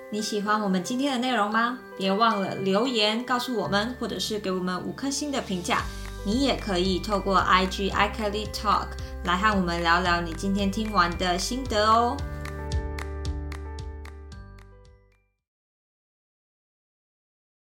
[0.10, 1.78] 你喜欢我们今天的内容吗？
[1.98, 5.80] 别忘了留言告诉我们，或者是给我们五颗星的评价。
[6.26, 8.88] 你也可以透过 IG iKelly Talk
[9.26, 12.16] 来和我们聊聊你今天听完的心得哦。